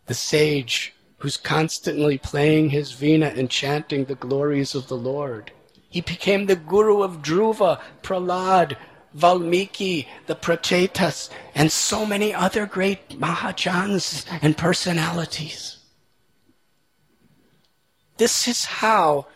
the 0.07 0.15
sage 0.15 0.95
who's 1.19 1.37
constantly 1.37 2.17
playing 2.17 2.71
his 2.71 2.95
veena 2.95 3.37
and 3.37 3.51
chanting 3.51 4.07
the 4.07 4.15
glories 4.15 4.75
of 4.75 4.89
the 4.89 4.97
Lord. 4.97 5.53
He 5.91 6.01
became 6.01 6.47
the 6.47 6.57
guru 6.57 7.03
of 7.03 7.21
Dhruva, 7.21 7.79
Prahlad, 8.03 8.79
Valmiki, 9.15 10.09
the 10.27 10.35
Prachetas, 10.35 11.29
and 11.55 11.71
so 11.71 12.07
many 12.07 12.33
other 12.33 12.67
great 12.67 13.09
Mahajans 13.11 14.27
and 14.41 14.57
personalities. 14.57 15.79
This 18.17 18.49
is 18.49 18.65
how 18.65 19.27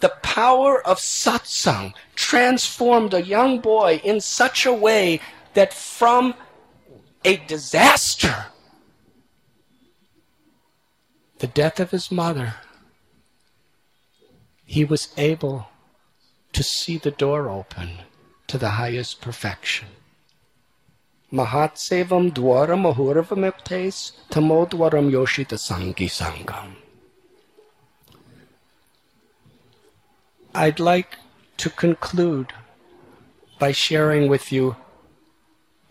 the 0.00 0.10
power 0.22 0.86
of 0.86 0.98
satsang 0.98 1.94
transformed 2.14 3.14
a 3.14 3.22
young 3.22 3.60
boy 3.60 4.00
in 4.04 4.20
such 4.20 4.66
a 4.66 4.72
way 4.72 5.20
that 5.54 5.72
from 5.72 6.34
a 7.24 7.36
disaster, 7.36 8.46
the 11.38 11.46
death 11.46 11.80
of 11.80 11.90
his 11.90 12.10
mother, 12.10 12.56
he 14.64 14.84
was 14.84 15.08
able 15.16 15.68
to 16.52 16.62
see 16.62 16.98
the 16.98 17.10
door 17.10 17.48
open 17.48 17.98
to 18.46 18.58
the 18.58 18.70
highest 18.70 19.20
perfection. 19.20 19.88
Mahatsevam 21.32 22.32
dwaram 22.32 22.84
ahurvamuktes 22.92 24.12
tamodwaram 24.30 25.10
yoshita 25.10 25.58
sangi 25.58 26.08
sangam. 26.08 26.76
I'd 30.54 30.80
like 30.80 31.18
to 31.58 31.68
conclude 31.68 32.52
by 33.58 33.72
sharing 33.72 34.28
with 34.28 34.52
you 34.52 34.76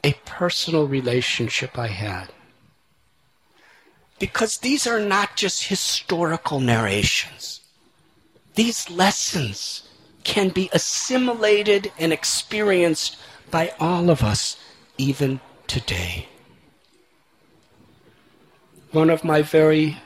a 0.04 0.14
personal 0.26 0.88
relationship 0.88 1.78
I 1.78 1.88
had. 1.88 2.32
Because 4.20 4.58
these 4.58 4.88
are 4.88 5.00
not 5.00 5.36
just 5.36 5.68
historical 5.68 6.60
narrations. 6.60 7.62
These 8.56 8.90
lessons 8.90 9.90
can 10.26 10.50
be 10.50 10.70
assimilated 10.74 11.94
and 11.98 12.12
experienced 12.12 13.18
by 13.50 13.72
all 13.80 14.10
of 14.10 14.22
us 14.22 14.58
even 14.98 15.40
today. 15.68 16.28
One 18.92 19.10
of 19.10 19.24
my 19.24 19.42
very 19.42 20.00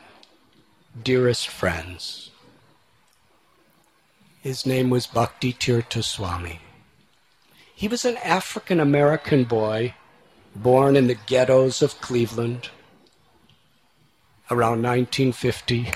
dearest 1.04 1.48
friends 1.48 2.30
his 4.42 4.66
name 4.66 4.90
was 4.90 5.06
Bhakti 5.06 5.52
Tirtha 5.52 6.02
Swami. 6.02 6.60
He 7.76 7.90
was 7.90 8.06
an 8.06 8.16
African 8.18 8.80
American 8.80 9.44
boy 9.44 9.96
born 10.56 10.96
in 10.96 11.08
the 11.08 11.18
ghettos 11.28 11.82
of 11.82 12.00
Cleveland 12.00 12.70
around 14.50 14.82
1950. 14.82 15.92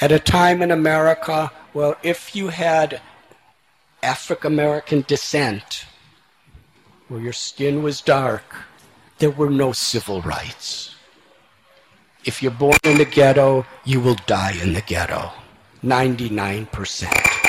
At 0.00 0.12
a 0.12 0.18
time 0.18 0.62
in 0.62 0.70
America, 0.70 1.52
well, 1.74 1.96
if 2.04 2.36
you 2.36 2.48
had 2.48 3.02
African 4.02 4.52
American 4.52 5.04
descent, 5.06 5.86
where 7.08 7.20
your 7.20 7.32
skin 7.32 7.82
was 7.82 8.00
dark, 8.00 8.44
there 9.18 9.30
were 9.30 9.50
no 9.50 9.72
civil 9.72 10.22
rights. 10.22 10.94
If 12.24 12.42
you're 12.42 12.52
born 12.52 12.78
in 12.84 12.98
the 12.98 13.04
ghetto, 13.04 13.66
you 13.84 14.00
will 14.00 14.16
die 14.26 14.56
in 14.62 14.72
the 14.72 14.80
ghetto. 14.80 15.32
99%. 15.82 17.44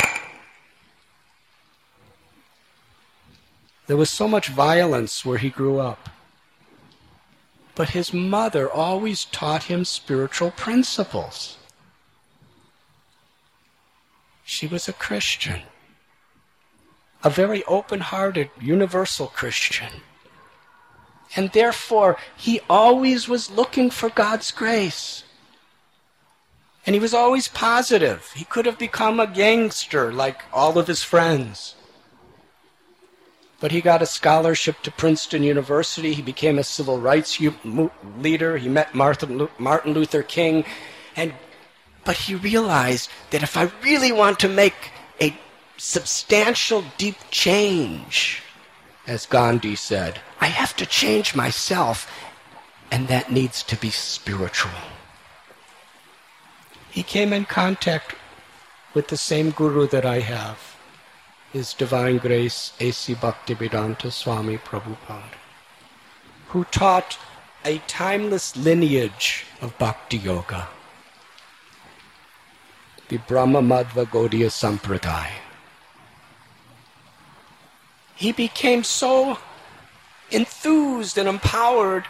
There 3.88 3.96
was 3.96 4.10
so 4.10 4.28
much 4.28 4.48
violence 4.50 5.24
where 5.24 5.38
he 5.38 5.50
grew 5.50 5.80
up. 5.80 6.10
But 7.76 7.90
his 7.90 8.14
mother 8.14 8.70
always 8.70 9.26
taught 9.26 9.64
him 9.64 9.86
spiritual 9.86 10.52
principles. 10.52 11.58
She 14.56 14.68
was 14.68 14.88
a 14.88 14.94
Christian, 14.94 15.64
a 17.26 17.30
very 17.30 17.62
open 17.66 18.00
hearted, 18.00 18.50
universal 18.58 19.28
Christian. 19.28 19.92
And 21.36 21.52
therefore, 21.52 22.16
he 22.38 22.62
always 22.70 23.28
was 23.28 23.52
looking 23.52 23.90
for 23.90 24.10
God's 24.10 24.52
grace. 24.52 25.26
And 26.86 26.94
he 26.94 27.02
was 27.02 27.14
always 27.14 27.50
positive. 27.50 28.32
He 28.34 28.46
could 28.46 28.66
have 28.66 28.80
become 28.80 29.20
a 29.20 29.28
gangster 29.28 30.14
like 30.14 30.44
all 30.54 30.80
of 30.80 30.88
his 30.88 31.04
friends. 31.04 31.76
But 33.60 33.74
he 33.74 33.82
got 33.82 34.02
a 34.02 34.06
scholarship 34.06 34.78
to 34.84 34.92
Princeton 34.92 35.44
University. 35.44 36.14
He 36.14 36.22
became 36.22 36.58
a 36.58 36.64
civil 36.64 36.98
rights 36.98 37.42
leader. 38.28 38.58
He 38.58 38.70
met 38.70 38.96
Martin 38.96 39.94
Luther 39.94 40.24
King. 40.24 40.64
And, 41.18 41.34
but 42.06 42.16
he 42.16 42.36
realized 42.36 43.10
that 43.32 43.44
if 43.44 43.58
I 43.58 43.72
really 43.84 44.12
want 44.12 44.40
to 44.40 44.48
make 44.48 44.92
a 45.20 45.36
substantial, 45.78 46.84
deep 46.98 47.18
change, 47.32 48.42
as 49.08 49.26
Gandhi 49.26 49.76
said, 49.76 50.22
I 50.40 50.48
have 50.48 50.76
to 50.78 50.86
change 50.86 51.36
myself, 51.36 52.10
and 52.92 53.08
that 53.08 53.32
needs 53.32 53.64
to 53.64 53.76
be 53.76 53.90
spiritual 53.90 54.72
he 56.96 57.04
came 57.04 57.34
in 57.34 57.44
contact 57.44 58.16
with 58.94 59.10
the 59.10 59.18
same 59.18 59.50
guru 59.50 59.86
that 59.88 60.06
I 60.06 60.20
have, 60.22 60.78
His 61.52 61.74
Divine 61.74 62.20
Grace 62.20 62.72
A.C. 62.80 63.16
Bhaktivedanta 63.16 64.10
Swami 64.14 64.58
Prabhupada, 64.58 65.36
who 66.48 66.64
taught 66.64 67.18
a 67.66 67.80
timeless 67.80 68.56
lineage 68.56 69.46
of 69.60 69.78
Bhakti 69.78 70.16
Yoga, 70.16 70.70
the 73.10 73.18
Brahma 73.18 73.62
Madhva 73.62 74.06
Gaudiya 74.06 74.50
Sampradaya. 74.50 75.32
He 78.16 78.32
became 78.32 78.84
so 78.84 79.38
enthused 80.32 81.18
and 81.18 81.28
empowered 81.28 82.06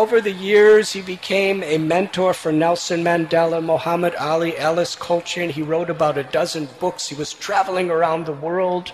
over 0.00 0.22
the 0.22 0.32
years, 0.32 0.92
he 0.92 1.02
became 1.02 1.62
a 1.62 1.76
mentor 1.76 2.32
for 2.32 2.50
Nelson 2.50 3.04
Mandela, 3.04 3.62
Muhammad 3.62 4.14
Ali, 4.14 4.56
Alice 4.56 4.96
Coltrane. 4.96 5.50
He 5.50 5.60
wrote 5.60 5.90
about 5.90 6.16
a 6.16 6.22
dozen 6.22 6.68
books. 6.78 7.08
He 7.08 7.14
was 7.14 7.34
traveling 7.34 7.90
around 7.90 8.24
the 8.24 8.32
world. 8.32 8.92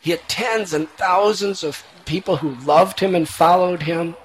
He 0.00 0.10
had 0.10 0.28
tens 0.28 0.74
and 0.74 0.88
thousands 0.88 1.62
of 1.62 1.84
people 2.06 2.38
who 2.38 2.56
loved 2.66 2.98
him 2.98 3.14
and 3.14 3.28
followed 3.28 3.82
him. 3.82 4.16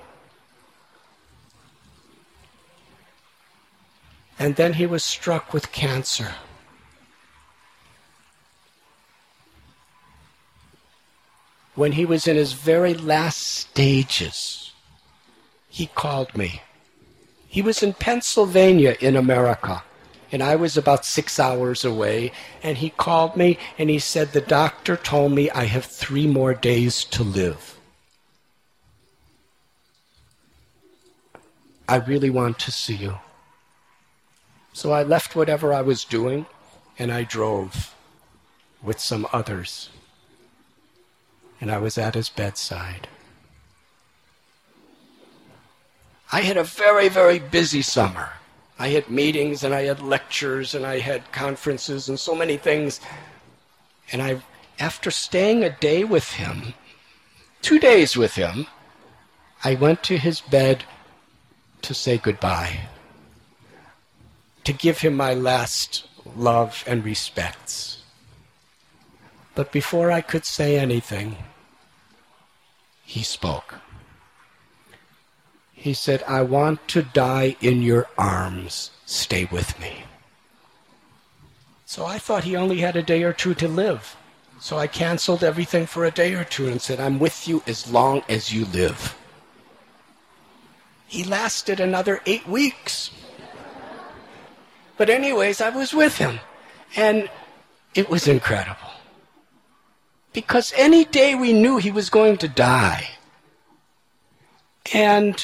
And 4.40 4.56
then 4.56 4.74
he 4.74 4.86
was 4.86 5.04
struck 5.04 5.54
with 5.54 5.74
cancer. 5.74 6.34
When 11.76 11.92
he 11.92 12.06
was 12.06 12.26
in 12.26 12.38
his 12.38 12.54
very 12.54 12.94
last 12.94 13.42
stages, 13.42 14.72
he 15.68 15.88
called 15.88 16.36
me. 16.36 16.62
He 17.48 17.62
was 17.62 17.84
in 17.84 17.94
Pennsylvania 17.94 18.96
in 19.02 19.16
America, 19.16 19.84
and 20.32 20.42
I 20.42 20.56
was 20.56 20.78
about 20.78 21.06
six 21.06 21.40
hours 21.40 21.84
away. 21.84 22.32
And 22.64 22.78
he 22.78 22.92
called 22.92 23.36
me 23.36 23.58
and 23.78 23.90
he 23.90 24.00
said, 24.00 24.32
The 24.32 24.42
doctor 24.42 24.96
told 24.96 25.34
me 25.34 25.50
I 25.50 25.66
have 25.66 25.86
three 25.86 26.28
more 26.28 26.54
days 26.54 27.04
to 27.06 27.24
live. 27.24 27.78
I 31.88 31.98
really 31.98 32.30
want 32.30 32.60
to 32.60 32.72
see 32.72 32.96
you. 32.96 33.18
So 34.74 34.92
I 34.92 35.04
left 35.04 35.36
whatever 35.36 35.74
I 35.74 35.82
was 35.82 36.04
doing 36.04 36.46
and 36.98 37.12
I 37.12 37.24
drove 37.24 37.96
with 38.82 39.00
some 39.00 39.28
others 39.34 39.90
and 41.62 41.72
I 41.72 41.78
was 41.78 41.98
at 41.98 42.16
his 42.16 42.30
bedside. 42.30 43.08
I 46.32 46.42
had 46.42 46.58
a 46.58 46.64
very, 46.64 47.10
very 47.10 47.40
busy 47.40 47.82
summer. 47.82 48.30
I 48.78 48.90
had 48.90 49.10
meetings 49.10 49.64
and 49.64 49.74
I 49.74 49.84
had 49.84 50.02
lectures 50.02 50.76
and 50.76 50.86
I 50.86 51.00
had 51.00 51.32
conferences 51.32 52.08
and 52.08 52.20
so 52.20 52.36
many 52.36 52.56
things. 52.56 53.02
And 54.12 54.22
I, 54.22 54.42
after 54.80 55.12
staying 55.12 55.64
a 55.64 55.70
day 55.70 56.04
with 56.04 56.32
him, 56.34 56.74
two 57.62 57.80
days 57.80 58.16
with 58.16 58.36
him, 58.36 58.68
I 59.64 59.76
went 59.76 60.04
to 60.04 60.18
his 60.18 60.40
bed 60.40 60.86
to 61.82 61.94
say 61.94 62.18
goodbye, 62.18 62.88
to 64.70 64.74
give 64.74 65.00
him 65.00 65.16
my 65.16 65.34
last 65.34 66.08
love 66.36 66.84
and 66.86 67.04
respects. 67.04 68.04
But 69.56 69.72
before 69.72 70.12
I 70.12 70.22
could 70.22 70.46
say 70.46 70.78
anything, 70.78 71.38
he 73.04 73.24
spoke. 73.24 73.80
He 75.74 75.96
said, 75.96 76.22
I 76.28 76.44
want 76.44 76.88
to 76.90 77.02
die 77.02 77.56
in 77.62 77.82
your 77.82 78.10
arms. 78.16 78.92
Stay 79.08 79.46
with 79.46 79.80
me. 79.80 80.04
So 81.88 82.06
I 82.06 82.20
thought 82.20 82.44
he 82.44 82.56
only 82.56 82.78
had 82.78 82.96
a 82.96 83.02
day 83.02 83.24
or 83.24 83.34
two 83.34 83.56
to 83.56 83.68
live. 83.68 84.16
So 84.60 84.78
I 84.78 84.86
canceled 84.86 85.44
everything 85.44 85.88
for 85.88 86.06
a 86.06 86.12
day 86.12 86.36
or 86.36 86.44
two 86.44 86.68
and 86.68 86.80
said, 86.80 87.00
I'm 87.00 87.18
with 87.18 87.48
you 87.48 87.64
as 87.66 87.92
long 87.92 88.22
as 88.30 88.54
you 88.54 88.66
live. 88.66 89.18
He 91.08 91.24
lasted 91.24 91.80
another 91.80 92.22
eight 92.28 92.48
weeks. 92.48 93.10
But, 95.00 95.10
anyways, 95.10 95.62
I 95.62 95.70
was 95.70 95.94
with 95.94 96.18
him. 96.18 96.42
And 96.98 97.30
it 97.96 98.10
was 98.10 98.28
incredible. 98.28 98.92
Because 100.34 100.74
any 100.76 101.06
day 101.06 101.36
we 101.36 101.54
knew 101.54 101.78
he 101.78 101.90
was 101.90 102.10
going 102.10 102.36
to 102.40 102.50
die. 102.50 103.12
And 104.94 105.42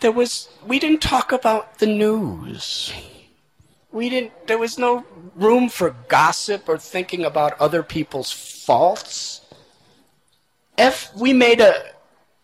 there 0.00 0.10
was, 0.10 0.48
we 0.66 0.80
didn't 0.80 1.02
talk 1.02 1.30
about 1.30 1.78
the 1.78 1.86
news. 1.86 2.92
We 3.92 4.08
didn't, 4.08 4.48
there 4.48 4.58
was 4.58 4.76
no 4.76 5.04
room 5.36 5.68
for 5.68 5.94
gossip 6.08 6.68
or 6.68 6.78
thinking 6.78 7.24
about 7.24 7.60
other 7.60 7.84
people's 7.84 8.32
faults. 8.32 9.40
If 10.76 11.14
we 11.14 11.32
made 11.32 11.60
a, 11.60 11.91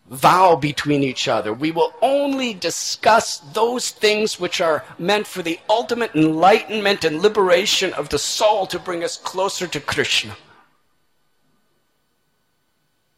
vow 0.09 0.55
between 0.55 1.03
each 1.03 1.27
other. 1.27 1.53
We 1.53 1.71
will 1.71 1.93
only 2.01 2.53
discuss 2.53 3.39
those 3.53 3.91
things 3.91 4.39
which 4.39 4.59
are 4.59 4.83
meant 4.97 5.27
for 5.27 5.43
the 5.43 5.59
ultimate 5.69 6.15
enlightenment 6.15 7.03
and 7.05 7.21
liberation 7.21 7.93
of 7.93 8.09
the 8.09 8.19
soul 8.19 8.65
to 8.67 8.79
bring 8.79 9.03
us 9.03 9.17
closer 9.17 9.67
to 9.67 9.79
Krishna. 9.79 10.35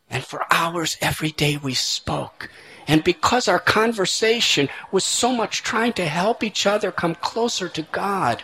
And 0.10 0.25
for 0.25 0.45
hours 0.51 0.97
every 0.99 1.32
day 1.32 1.58
we 1.58 1.73
spoke. 1.73 2.49
And 2.88 3.04
because 3.04 3.47
our 3.47 3.60
conversation 3.60 4.67
was 4.91 5.06
so 5.06 5.32
much 5.32 5.63
trying 5.63 5.93
to 5.93 6.06
help 6.06 6.43
each 6.43 6.67
other 6.67 6.91
come 6.91 7.15
closer 7.15 7.69
to 7.69 7.84
God, 7.84 8.43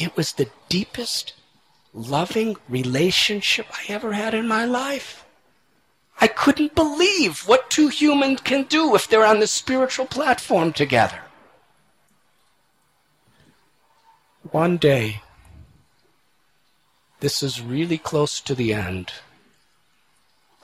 it 0.00 0.16
was 0.16 0.32
the 0.32 0.50
deepest, 0.68 1.34
loving 1.94 2.56
relationship 2.68 3.66
I 3.70 3.92
ever 3.92 4.12
had 4.14 4.34
in 4.34 4.48
my 4.48 4.64
life. 4.64 5.21
I 6.20 6.28
couldn't 6.28 6.74
believe 6.74 7.40
what 7.48 7.70
two 7.70 7.88
humans 7.88 8.40
can 8.42 8.64
do 8.64 8.94
if 8.94 9.08
they're 9.08 9.26
on 9.26 9.40
the 9.40 9.46
spiritual 9.46 10.06
platform 10.06 10.72
together. 10.72 11.20
One 14.50 14.76
day, 14.76 15.22
this 17.20 17.42
is 17.42 17.60
really 17.60 17.98
close 17.98 18.40
to 18.40 18.54
the 18.54 18.74
end 18.74 19.12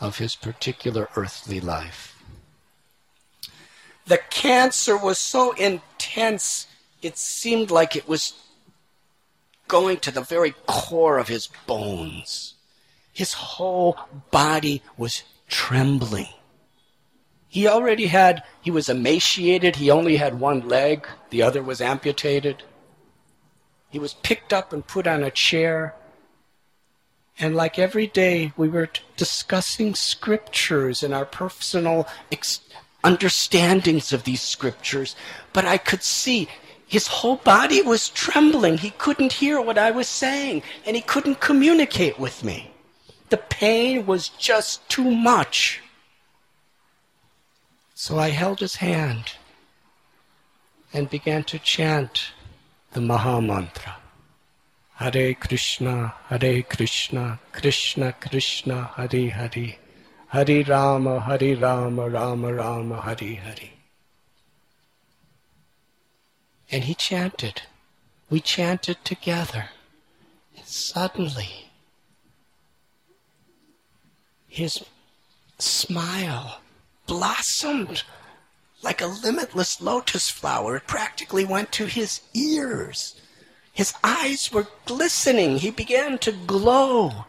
of 0.01 0.19
his 0.19 0.37
particular 0.37 1.09
earthly 1.17 1.61
life. 1.61 2.23
The 4.07 4.19
cancer 4.19 4.97
was 4.97 5.19
so 5.19 5.53
intense, 5.53 6.67
it 7.03 7.19
seemed 7.19 7.71
like 7.71 7.95
it 7.95 8.09
was 8.09 8.35
going 9.69 9.99
to 9.99 10.11
the 10.11 10.23
very 10.23 10.55
core 10.67 11.19
of 11.19 11.29
his 11.29 11.49
bones. 11.67 12.55
His 13.13 13.35
whole 13.35 13.99
body 14.31 14.83
was 14.97 15.23
trembling. 15.49 16.29
He 17.49 17.67
already 17.67 18.07
had, 18.07 18.43
he 18.61 18.71
was 18.71 18.89
emaciated. 18.89 19.77
He 19.77 19.91
only 19.91 20.17
had 20.17 20.39
one 20.39 20.69
leg, 20.69 21.07
the 21.31 21.43
other 21.43 21.63
was 21.63 21.81
amputated. 21.81 22.63
He 23.91 23.99
was 23.99 24.15
picked 24.15 24.53
up 24.53 24.73
and 24.73 24.87
put 24.87 25.07
on 25.07 25.23
a 25.23 25.31
chair. 25.31 25.95
And 27.39 27.57
like 27.57 27.79
every 27.79 28.07
day, 28.07 28.53
we 28.57 28.69
were 28.69 28.91
discussing 29.17 29.95
scriptures 29.95 31.03
and 31.03 31.15
our 31.15 31.25
personal 31.25 32.07
ex- 32.31 32.61
understandings 33.03 34.13
of 34.13 34.25
these 34.25 34.43
scriptures. 34.43 35.17
But 35.53 35.65
I 35.65 35.79
could 35.79 36.03
see 36.03 36.49
his 36.87 37.07
whole 37.07 37.37
body 37.37 37.81
was 37.81 38.09
trembling. 38.11 38.79
He 38.79 38.91
couldn't 38.91 39.33
hear 39.35 39.61
what 39.61 39.79
I 39.79 39.91
was 39.91 40.09
saying, 40.09 40.63
and 40.85 40.97
he 40.97 41.03
couldn't 41.03 41.41
communicate 41.41 42.19
with 42.19 42.43
me. 42.43 42.73
The 43.29 43.37
pain 43.37 44.07
was 44.07 44.29
just 44.29 44.89
too 44.89 45.11
much. 45.11 45.83
So 47.95 48.19
I 48.19 48.31
held 48.31 48.61
his 48.61 48.77
hand 48.77 49.33
and 50.93 51.11
began 51.11 51.45
to 51.45 51.59
chant 51.59 52.33
the 52.93 53.01
Maha 53.01 53.43
Mantra. 53.43 53.97
Hare 54.95 55.35
Krishna, 55.35 56.15
Hare 56.29 56.63
Krishna, 56.63 57.39
Krishna 57.53 58.13
Krishna, 58.15 58.91
Hare 58.97 59.31
Hare, 59.31 59.77
Hare 60.29 60.65
Rama, 60.65 61.21
Hare 61.21 61.57
Rama, 61.57 62.09
Rama 62.09 62.53
Rama, 62.53 63.01
Hare 63.03 63.35
Hare. 63.37 63.71
And 66.71 66.85
he 66.85 66.95
chanted. 66.95 67.63
We 68.31 68.41
chanted 68.41 69.05
together. 69.05 69.71
And 70.57 70.67
suddenly, 70.67 71.68
his 74.59 74.85
smile 75.59 76.61
blossomed 77.07 78.03
like 78.83 79.01
a 79.01 79.07
limitless 79.07 79.81
lotus 79.81 80.29
flower. 80.29 80.77
It 80.77 80.87
practically 80.87 81.45
went 81.45 81.73
to 81.73 81.87
his 81.87 82.21
ears. 82.35 83.21
His 83.73 83.95
eyes 84.03 84.53
were 84.53 84.67
glistening. 84.85 85.59
He 85.59 85.71
began 85.71 86.19
to 86.19 86.33
glow. 86.33 87.25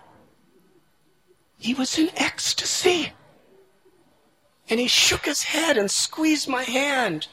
He 1.59 1.73
was 1.75 1.97
in 1.99 2.09
ecstasy. 2.15 3.13
And 4.69 4.79
he 4.79 4.87
shook 4.87 5.25
his 5.25 5.43
head 5.43 5.77
and 5.77 5.89
squeezed 5.89 6.47
my 6.47 6.63
hand 6.63 7.27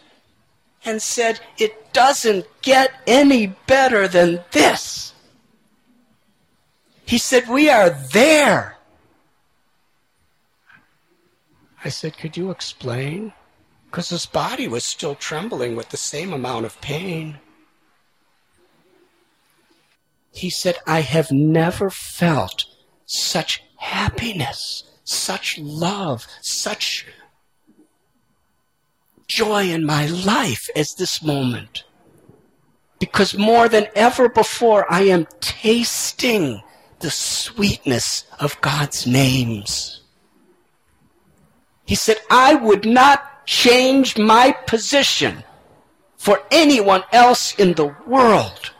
and 0.84 1.00
said, 1.00 1.40
It 1.58 1.92
doesn't 1.94 2.46
get 2.60 2.92
any 3.06 3.48
better 3.66 4.08
than 4.08 4.40
this. 4.52 5.14
He 7.06 7.18
said, 7.18 7.48
We 7.48 7.70
are 7.70 7.90
there. 7.90 8.75
I 11.86 11.88
said, 11.88 12.18
Could 12.18 12.36
you 12.36 12.50
explain? 12.50 13.32
Because 13.84 14.08
his 14.08 14.26
body 14.26 14.66
was 14.66 14.84
still 14.84 15.14
trembling 15.14 15.76
with 15.76 15.90
the 15.90 15.96
same 15.96 16.32
amount 16.32 16.66
of 16.66 16.80
pain. 16.80 17.38
He 20.32 20.50
said, 20.50 20.78
I 20.84 21.02
have 21.02 21.30
never 21.30 21.88
felt 21.88 22.64
such 23.04 23.62
happiness, 23.76 24.82
such 25.04 25.58
love, 25.58 26.26
such 26.40 27.06
joy 29.28 29.70
in 29.70 29.86
my 29.86 30.06
life 30.06 30.68
as 30.74 30.92
this 30.96 31.22
moment. 31.22 31.84
Because 32.98 33.38
more 33.38 33.68
than 33.68 33.86
ever 33.94 34.28
before, 34.28 34.92
I 34.92 35.02
am 35.02 35.28
tasting 35.38 36.64
the 36.98 37.12
sweetness 37.12 38.24
of 38.40 38.60
God's 38.60 39.06
names. 39.06 40.02
He 41.86 41.94
said, 41.94 42.18
I 42.30 42.54
would 42.54 42.84
not 42.84 43.46
change 43.46 44.18
my 44.18 44.52
position 44.66 45.44
for 46.16 46.42
anyone 46.50 47.04
else 47.12 47.54
in 47.54 47.74
the 47.74 47.94
world. 48.06 48.72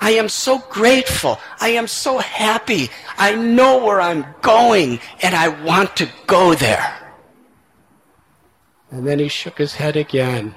I 0.00 0.12
am 0.12 0.28
so 0.28 0.58
grateful. 0.70 1.38
I 1.60 1.70
am 1.70 1.86
so 1.86 2.18
happy. 2.18 2.90
I 3.16 3.34
know 3.34 3.84
where 3.84 4.00
I'm 4.00 4.26
going 4.42 5.00
and 5.22 5.34
I 5.34 5.48
want 5.48 5.96
to 5.96 6.08
go 6.26 6.54
there. 6.54 7.00
And 8.90 9.06
then 9.06 9.18
he 9.18 9.28
shook 9.28 9.58
his 9.58 9.74
head 9.74 9.96
again. 9.96 10.54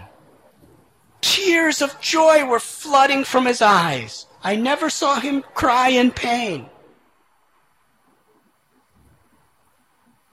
Tears 1.22 1.82
of 1.82 2.00
joy 2.00 2.46
were 2.46 2.60
flooding 2.60 3.24
from 3.24 3.46
his 3.46 3.62
eyes. 3.62 4.28
I 4.44 4.56
never 4.56 4.90
saw 4.90 5.20
him 5.20 5.44
cry 5.54 5.90
in 5.90 6.12
pain. 6.12 6.70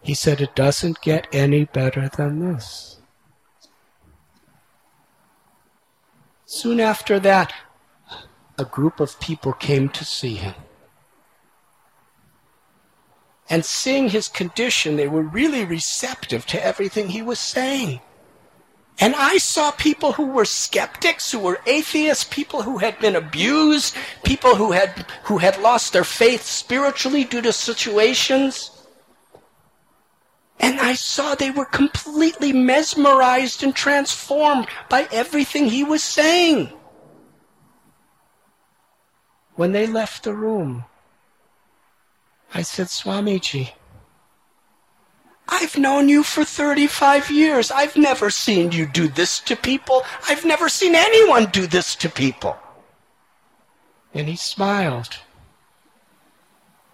He 0.04 0.12
said, 0.12 0.42
It 0.42 0.54
doesn't 0.54 1.00
get 1.00 1.26
any 1.32 1.64
better 1.64 2.10
than 2.10 2.38
this. 2.38 2.98
Soon 6.44 6.78
after 6.78 7.18
that, 7.20 7.54
a 8.58 8.66
group 8.66 9.00
of 9.00 9.18
people 9.18 9.54
came 9.54 9.88
to 9.88 10.04
see 10.04 10.34
him. 10.34 10.54
And 13.48 13.64
seeing 13.64 14.10
his 14.10 14.28
condition, 14.28 14.96
they 14.96 15.08
were 15.08 15.22
really 15.22 15.64
receptive 15.64 16.44
to 16.46 16.62
everything 16.62 17.08
he 17.08 17.22
was 17.22 17.38
saying. 17.38 18.00
And 19.00 19.14
I 19.16 19.38
saw 19.38 19.70
people 19.70 20.12
who 20.12 20.26
were 20.26 20.44
skeptics, 20.44 21.32
who 21.32 21.38
were 21.38 21.60
atheists, 21.66 22.24
people 22.24 22.62
who 22.62 22.76
had 22.76 22.98
been 22.98 23.16
abused, 23.16 23.96
people 24.22 24.54
who 24.54 24.72
had, 24.72 25.06
who 25.24 25.38
had 25.38 25.60
lost 25.62 25.94
their 25.94 26.04
faith 26.04 26.42
spiritually 26.42 27.24
due 27.24 27.40
to 27.40 27.54
situations. 27.54 28.70
And 30.60 30.80
I 30.80 30.94
saw 30.94 31.34
they 31.34 31.50
were 31.50 31.64
completely 31.64 32.52
mesmerized 32.52 33.62
and 33.62 33.74
transformed 33.74 34.66
by 34.88 35.08
everything 35.10 35.66
he 35.66 35.84
was 35.84 36.02
saying. 36.02 36.72
When 39.56 39.72
they 39.72 39.86
left 39.86 40.24
the 40.24 40.34
room, 40.34 40.84
I 42.52 42.62
said, 42.62 42.86
Swamiji, 42.86 43.72
I've 45.48 45.76
known 45.76 46.08
you 46.08 46.22
for 46.22 46.44
35 46.44 47.30
years. 47.30 47.70
I've 47.70 47.96
never 47.96 48.30
seen 48.30 48.72
you 48.72 48.86
do 48.86 49.08
this 49.08 49.40
to 49.40 49.56
people. 49.56 50.02
I've 50.28 50.44
never 50.44 50.68
seen 50.68 50.94
anyone 50.94 51.46
do 51.46 51.66
this 51.66 51.94
to 51.96 52.08
people. 52.08 52.56
And 54.14 54.28
he 54.28 54.36
smiled. 54.36 55.18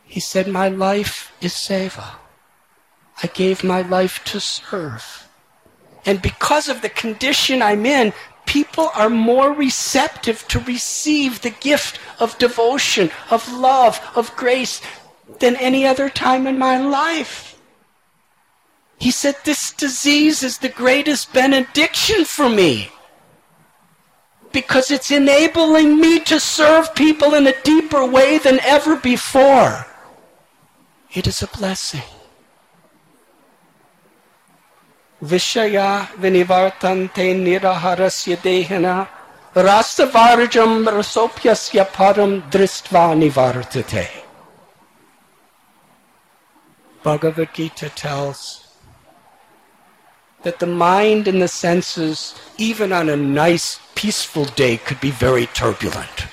He 0.05 0.19
said, 0.19 0.49
My 0.49 0.69
life 0.69 1.33
is 1.41 1.53
seva. 1.53 2.17
I 3.23 3.27
gave 3.29 3.65
my 3.65 3.83
life 3.83 4.25
to 4.25 4.41
serve. 4.41 5.29
And 6.07 6.23
because 6.23 6.69
of 6.69 6.81
the 6.83 6.89
condition 6.89 7.61
I'm 7.61 7.85
in, 7.85 8.13
people 8.47 8.91
are 8.95 9.11
more 9.11 9.53
receptive 9.53 10.47
to 10.49 10.61
receive 10.61 11.41
the 11.41 11.51
gift 11.51 12.01
of 12.19 12.39
devotion, 12.39 13.11
of 13.31 13.53
love, 13.53 14.01
of 14.15 14.35
grace 14.37 14.81
than 15.39 15.57
any 15.57 15.87
other 15.87 16.09
time 16.09 16.47
in 16.47 16.59
my 16.59 16.79
life. 16.79 17.61
He 18.99 19.11
said, 19.11 19.37
This 19.45 19.73
disease 19.73 20.43
is 20.43 20.59
the 20.59 20.69
greatest 20.69 21.33
benediction 21.33 22.25
for 22.25 22.49
me 22.49 22.91
because 24.53 24.91
it's 24.91 25.11
enabling 25.11 26.01
me 26.01 26.21
to 26.21 26.41
serve 26.41 26.95
people 26.95 27.35
in 27.35 27.47
a 27.47 27.63
deeper 27.63 28.05
way 28.05 28.39
than 28.39 28.61
ever 28.61 28.97
before. 28.97 29.87
It 31.13 31.27
is 31.27 31.43
a 31.43 31.47
blessing. 31.47 32.03
Vishaya 35.23 36.07
vinivartante 36.19 37.35
niraharasya 37.37 38.37
dehana 38.39 39.07
rastavarjam 39.55 40.89
rasopyasya 40.89 41.87
param 41.93 42.41
dristva 42.51 43.15
nivartate. 43.15 44.09
Bhagavad 47.03 47.53
Gita 47.53 47.91
tells 47.91 48.67
that 50.43 50.59
the 50.59 50.67
mind 50.67 51.29
and 51.29 51.43
the 51.43 51.49
senses, 51.49 52.35
even 52.57 52.93
on 52.93 53.11
a 53.11 53.17
nice, 53.17 53.79
peaceful 53.95 54.47
day, 54.47 54.79
could 54.79 55.01
be 55.01 55.11
very 55.11 55.47
turbulent. 55.47 56.27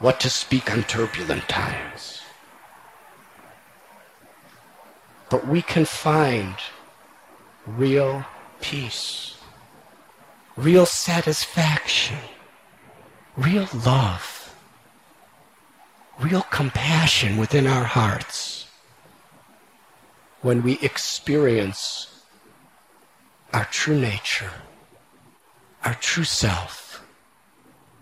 What 0.00 0.18
to 0.20 0.30
speak 0.30 0.72
on 0.72 0.82
turbulent 0.82 1.48
times? 1.48 2.22
But 5.30 5.46
we 5.46 5.62
can 5.62 5.84
find 5.84 6.56
real 7.66 8.24
peace, 8.60 9.36
real 10.56 10.86
satisfaction, 10.86 12.18
real 13.36 13.68
love, 13.84 14.54
real 16.20 16.42
compassion 16.42 17.36
within 17.36 17.66
our 17.66 17.84
hearts 17.84 18.66
when 20.42 20.62
we 20.62 20.78
experience 20.80 22.22
our 23.52 23.64
true 23.66 23.98
nature, 23.98 24.50
our 25.84 25.94
true 25.94 26.24
self, 26.24 27.02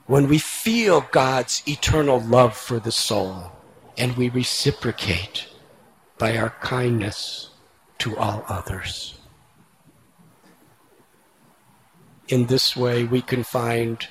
when 0.07 0.29
we 0.29 0.39
feel 0.39 1.07
God's 1.13 1.63
eternal 1.69 2.21
love 2.21 2.57
for 2.57 2.81
the 2.81 2.91
soul 2.93 3.53
and 3.97 4.17
we 4.17 4.29
reciprocate 4.29 5.47
by 6.19 6.37
our 6.37 6.51
kindness 6.61 7.51
to 7.99 8.17
all 8.17 8.45
others. 8.49 9.19
In 12.33 12.47
this 12.47 12.75
way, 12.75 13.05
we 13.05 13.21
can 13.21 13.45
find 13.45 14.09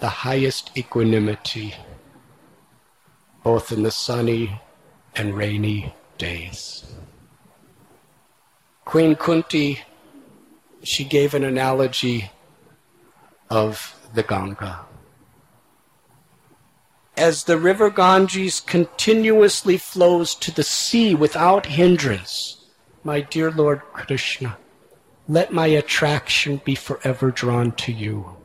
the 0.00 0.08
highest 0.24 0.70
equanimity 0.74 1.74
both 3.44 3.70
in 3.70 3.82
the 3.82 3.90
sunny 3.90 4.58
and 5.14 5.36
rainy 5.36 5.94
days. 6.16 6.82
Queen 8.86 9.14
Kunti 9.16 9.80
she 10.82 11.04
gave 11.04 11.34
an 11.34 11.44
analogy 11.44 12.30
of 13.50 14.00
the 14.14 14.22
Ganga. 14.22 14.86
As 17.18 17.44
the 17.44 17.58
river 17.58 17.90
Ganges 17.90 18.60
continuously 18.60 19.76
flows 19.76 20.34
to 20.36 20.50
the 20.50 20.64
sea 20.64 21.14
without 21.14 21.66
hindrance, 21.66 22.64
my 23.04 23.20
dear 23.20 23.50
Lord 23.50 23.82
Krishna, 23.92 24.56
let 25.28 25.52
my 25.52 25.66
attraction 25.66 26.60
be 26.64 26.74
forever 26.74 27.30
drawn 27.30 27.72
to 27.72 27.92
you 27.92 28.36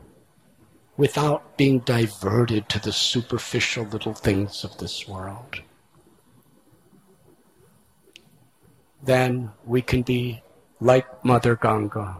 without 0.96 1.56
being 1.56 1.78
diverted 1.80 2.68
to 2.68 2.80
the 2.80 2.92
superficial 2.92 3.84
little 3.84 4.14
things 4.14 4.64
of 4.64 4.78
this 4.78 5.06
world. 5.06 5.62
Then 9.02 9.52
we 9.64 9.80
can 9.82 10.02
be 10.02 10.42
like 10.80 11.24
Mother 11.24 11.56
Ganga 11.56 12.18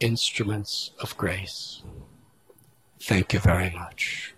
instruments 0.00 0.92
of 1.00 1.16
grace. 1.16 1.82
Thank 3.02 3.32
you 3.32 3.38
very 3.38 3.70
much. 3.70 4.29